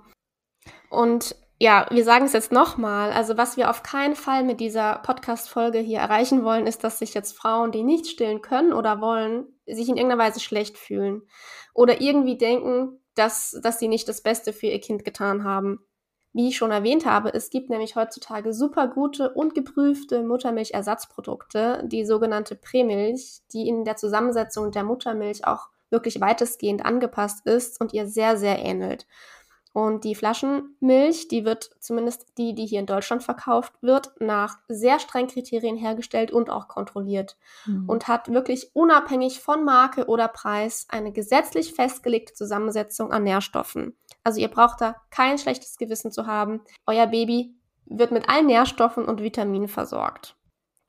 Und 0.89 1.37
ja, 1.61 1.87
wir 1.91 2.05
sagen 2.05 2.27
es 2.27 2.33
jetzt 2.33 2.53
nochmal. 2.53 3.11
Also 3.11 3.37
was 3.37 3.57
wir 3.57 3.69
auf 3.69 3.83
keinen 3.83 4.15
Fall 4.15 4.45
mit 4.45 4.61
dieser 4.61 5.01
Podcast-Folge 5.01 5.79
hier 5.79 5.99
erreichen 5.99 6.45
wollen, 6.45 6.67
ist, 6.67 6.85
dass 6.85 7.01
sich 7.01 7.15
jetzt 7.15 7.37
Frauen, 7.37 7.73
die 7.73 7.83
nicht 7.83 8.07
stillen 8.07 8.43
können 8.43 8.73
oder 8.73 9.01
wollen, 9.01 9.47
sich 9.67 9.89
in 9.89 9.97
irgendeiner 9.97 10.23
Weise 10.23 10.41
schlecht 10.41 10.79
fühlen 10.79 11.23
oder 11.75 12.01
irgendwie 12.01 12.39
denken, 12.39 13.01
dass, 13.17 13.59
dass 13.63 13.81
sie 13.81 13.89
nicht 13.89 14.09
das 14.09 14.23
Beste 14.23 14.53
für 14.53 14.67
ihr 14.67 14.81
Kind 14.81 15.05
getan 15.05 15.43
haben. 15.43 15.81
Wie 16.33 16.49
ich 16.49 16.57
schon 16.57 16.71
erwähnt 16.71 17.07
habe, 17.07 17.35
es 17.35 17.51
gibt 17.51 17.71
nämlich 17.71 17.97
heutzutage 17.97 18.53
super 18.53 18.87
gute 18.87 19.31
und 19.35 19.55
geprüfte 19.57 20.23
Muttermilchersatzprodukte, 20.23 21.83
die 21.87 22.05
sogenannte 22.05 22.55
Prämilch, 22.55 23.41
die 23.53 23.67
in 23.67 23.85
der 23.85 23.97
Zusammensetzung 23.97 24.71
der 24.71 24.85
Muttermilch 24.85 25.45
auch 25.47 25.69
wirklich 25.91 26.21
weitestgehend 26.21 26.85
angepasst 26.85 27.47
ist 27.47 27.81
und 27.81 27.93
ihr 27.95 28.07
sehr, 28.07 28.37
sehr 28.37 28.59
ähnelt. 28.59 29.07
Und 29.79 30.03
die 30.03 30.17
Flaschenmilch, 30.17 31.29
die 31.29 31.45
wird 31.45 31.71
zumindest 31.79 32.37
die, 32.37 32.53
die 32.53 32.67
hier 32.67 32.81
in 32.81 32.87
Deutschland 32.87 33.23
verkauft 33.23 33.75
wird, 33.81 34.11
nach 34.19 34.59
sehr 34.67 34.99
strengen 34.99 35.29
Kriterien 35.29 35.77
hergestellt 35.77 36.33
und 36.33 36.51
auch 36.51 36.67
kontrolliert 36.67 37.37
mhm. 37.65 37.89
und 37.89 38.09
hat 38.09 38.29
wirklich 38.33 38.75
unabhängig 38.75 39.39
von 39.39 39.65
Marke 39.65 40.07
oder 40.07 40.27
Preis 40.27 40.89
eine 40.89 41.13
gesetzlich 41.13 41.75
festgelegte 41.75 42.35
Zusammensetzung 42.35 43.13
an 43.13 43.23
Nährstoffen. 43.23 43.97
Also 44.25 44.41
ihr 44.41 44.49
braucht 44.49 44.81
da 44.81 44.97
kein 45.11 45.39
schlechtes 45.39 45.77
Gewissen 45.77 46.11
zu 46.11 46.27
haben. 46.27 46.61
Euer 46.85 47.07
Baby 47.07 47.55
wird 47.87 48.11
mit 48.11 48.29
allen 48.29 48.47
Nährstoffen 48.47 49.05
und 49.05 49.23
Vitaminen 49.23 49.69
versorgt. 49.69 50.35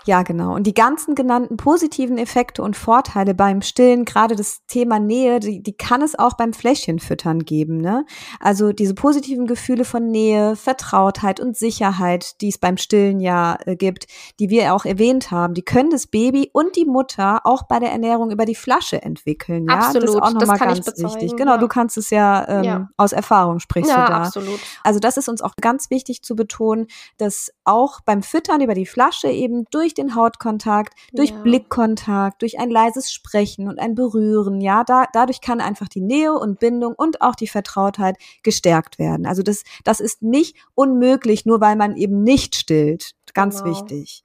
Ja, 0.06 0.24
genau. 0.24 0.56
Und 0.56 0.66
die 0.66 0.74
ganzen 0.74 1.14
genannten 1.14 1.58
positiven 1.58 2.18
Effekte 2.18 2.64
und 2.64 2.78
Vorteile 2.78 3.34
beim 3.34 3.62
Stillen, 3.62 4.06
gerade 4.06 4.38
das 4.38 4.66
Thema 4.66 4.98
Nähe, 4.98 5.42
die, 5.42 5.62
die 5.62 5.74
kann 5.74 6.02
es 6.02 6.18
auch 6.18 6.34
beim 6.34 6.54
Fläschchenfüttern 6.54 7.44
geben. 7.44 7.78
Ne? 7.78 8.06
Also 8.40 8.72
diese 8.72 8.94
positiven 8.96 9.46
Gefühle 9.46 9.84
von 9.84 10.10
Nähe, 10.10 10.56
Vertrautheit 10.56 11.42
und 11.42 11.58
Sicherheit, 11.58 12.40
die 12.40 12.48
es 12.48 12.58
beim 12.58 12.78
Stillen 12.78 13.20
ja 13.20 13.58
äh, 13.66 13.76
gibt, 13.76 14.08
die 14.40 14.50
wir 14.50 14.74
auch 14.74 14.86
erwähnt 14.86 15.32
haben, 15.32 15.54
die 15.54 15.64
können 15.64 15.90
das 15.90 16.08
Baby 16.08 16.50
und 16.54 16.78
die 16.78 16.86
Mutter 16.86 17.42
auch 17.46 17.64
bei 17.64 17.80
der 17.80 17.92
Ernährung 17.92 18.32
über 18.32 18.46
die 18.46 18.56
Flasche 18.56 19.02
entwickeln. 19.02 19.68
Ja? 19.68 19.76
Absolut, 19.76 20.04
das 20.04 20.16
ist 20.16 20.22
auch 20.22 20.34
nochmal 20.34 20.58
ganz 20.60 20.88
wichtig. 20.98 21.36
Genau, 21.36 21.54
ja. 21.54 21.58
du 21.58 21.68
kannst 21.68 21.98
es 21.98 22.10
ja, 22.10 22.48
ähm, 22.48 22.64
ja, 22.64 22.90
aus 22.96 23.12
Erfahrung 23.12 23.60
sprichst 23.60 23.92
ja, 23.92 24.06
du 24.06 24.12
da. 24.12 24.22
Absolut. 24.24 24.60
Also 24.84 25.00
das 25.00 25.18
ist 25.18 25.28
uns 25.28 25.42
auch 25.42 25.54
ganz 25.60 25.90
wichtig 25.90 26.24
zu 26.24 26.38
betonen, 26.38 26.88
dass 27.18 27.52
auch 27.66 28.00
beim 28.02 28.24
Füttern 28.24 28.62
über 28.62 28.74
die 28.74 28.86
Flasche 28.86 29.28
eben 29.28 29.66
durch 29.72 29.89
den 29.94 30.16
Hautkontakt, 30.16 30.94
durch 31.14 31.32
ja. 31.32 31.42
Blickkontakt, 31.42 32.42
durch 32.42 32.60
ein 32.60 32.70
leises 32.70 33.12
Sprechen 33.12 33.68
und 33.68 33.80
ein 33.80 33.96
Berühren, 33.96 34.62
ja, 34.62 34.84
da, 34.84 35.06
dadurch 35.14 35.42
kann 35.42 35.62
einfach 35.62 35.88
die 35.88 36.02
Nähe 36.02 36.34
und 36.34 36.60
Bindung 36.60 36.94
und 36.96 37.22
auch 37.22 37.36
die 37.36 37.48
Vertrautheit 37.48 38.18
gestärkt 38.44 39.00
werden. 39.00 39.26
Also 39.26 39.44
das, 39.44 39.64
das 39.84 40.00
ist 40.00 40.22
nicht 40.22 40.56
unmöglich, 40.76 41.46
nur 41.46 41.62
weil 41.62 41.76
man 41.76 41.96
eben 41.96 42.24
nicht 42.24 42.56
stillt. 42.56 43.14
Ganz 43.34 43.64
genau. 43.64 43.76
wichtig. 43.76 44.24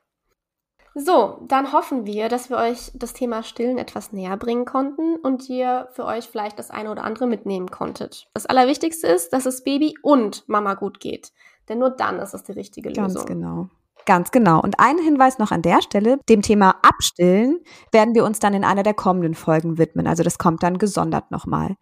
So, 0.96 1.40
dann 1.48 1.72
hoffen 1.72 2.06
wir, 2.06 2.28
dass 2.28 2.50
wir 2.50 2.56
euch 2.56 2.92
das 2.94 3.14
Thema 3.14 3.42
Stillen 3.42 3.78
etwas 3.78 4.12
näher 4.12 4.36
bringen 4.36 4.64
konnten 4.64 5.16
und 5.16 5.48
ihr 5.48 5.88
für 5.90 6.04
euch 6.04 6.26
vielleicht 6.26 6.56
das 6.58 6.70
eine 6.70 6.90
oder 6.90 7.02
andere 7.02 7.26
mitnehmen 7.26 7.68
konntet. 7.68 8.28
Das 8.32 8.46
Allerwichtigste 8.46 9.08
ist, 9.08 9.32
dass 9.32 9.44
es 9.44 9.64
Baby 9.64 9.96
und 10.02 10.48
Mama 10.48 10.74
gut 10.74 11.00
geht. 11.00 11.32
Denn 11.68 11.80
nur 11.80 11.90
dann 11.90 12.20
ist 12.20 12.32
es 12.32 12.44
die 12.44 12.52
richtige 12.52 12.90
Lösung. 12.90 13.06
Ganz 13.06 13.26
genau. 13.26 13.68
Ganz 14.06 14.30
genau. 14.30 14.60
Und 14.60 14.78
ein 14.78 14.98
Hinweis 14.98 15.38
noch 15.38 15.50
an 15.50 15.62
der 15.62 15.80
Stelle, 15.80 16.18
dem 16.28 16.42
Thema 16.42 16.76
Abstillen 16.82 17.60
werden 17.92 18.14
wir 18.14 18.24
uns 18.24 18.38
dann 18.38 18.54
in 18.54 18.64
einer 18.64 18.82
der 18.82 18.94
kommenden 18.94 19.34
Folgen 19.34 19.78
widmen. 19.78 20.06
Also 20.06 20.22
das 20.22 20.38
kommt 20.38 20.62
dann 20.62 20.78
gesondert 20.78 21.30
nochmal. 21.30 21.76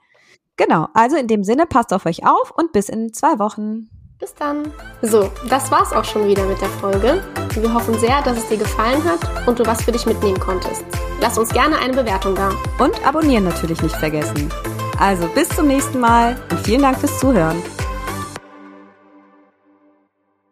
Genau, 0.56 0.88
also 0.94 1.16
in 1.16 1.26
dem 1.26 1.44
Sinne, 1.44 1.66
passt 1.66 1.92
auf 1.92 2.06
euch 2.06 2.24
auf 2.26 2.52
und 2.56 2.72
bis 2.72 2.88
in 2.88 3.12
zwei 3.12 3.38
Wochen. 3.38 3.88
Bis 4.18 4.34
dann. 4.34 4.72
So, 5.00 5.30
das 5.48 5.70
war's 5.72 5.92
auch 5.92 6.04
schon 6.04 6.28
wieder 6.28 6.44
mit 6.46 6.60
der 6.60 6.68
Folge. 6.68 7.24
Wir 7.54 7.74
hoffen 7.74 7.98
sehr, 7.98 8.22
dass 8.22 8.38
es 8.38 8.48
dir 8.48 8.58
gefallen 8.58 9.02
hat 9.02 9.48
und 9.48 9.58
du 9.58 9.66
was 9.66 9.82
für 9.82 9.90
dich 9.90 10.06
mitnehmen 10.06 10.38
konntest. 10.38 10.84
Lass 11.20 11.38
uns 11.38 11.52
gerne 11.52 11.76
eine 11.78 11.94
Bewertung 11.94 12.36
da. 12.36 12.52
Und 12.78 13.04
abonnieren 13.04 13.44
natürlich 13.44 13.82
nicht 13.82 13.96
vergessen. 13.96 14.48
Also 15.00 15.26
bis 15.34 15.48
zum 15.48 15.66
nächsten 15.66 15.98
Mal 15.98 16.40
und 16.50 16.60
vielen 16.60 16.82
Dank 16.82 16.98
fürs 16.98 17.18
Zuhören. 17.18 17.60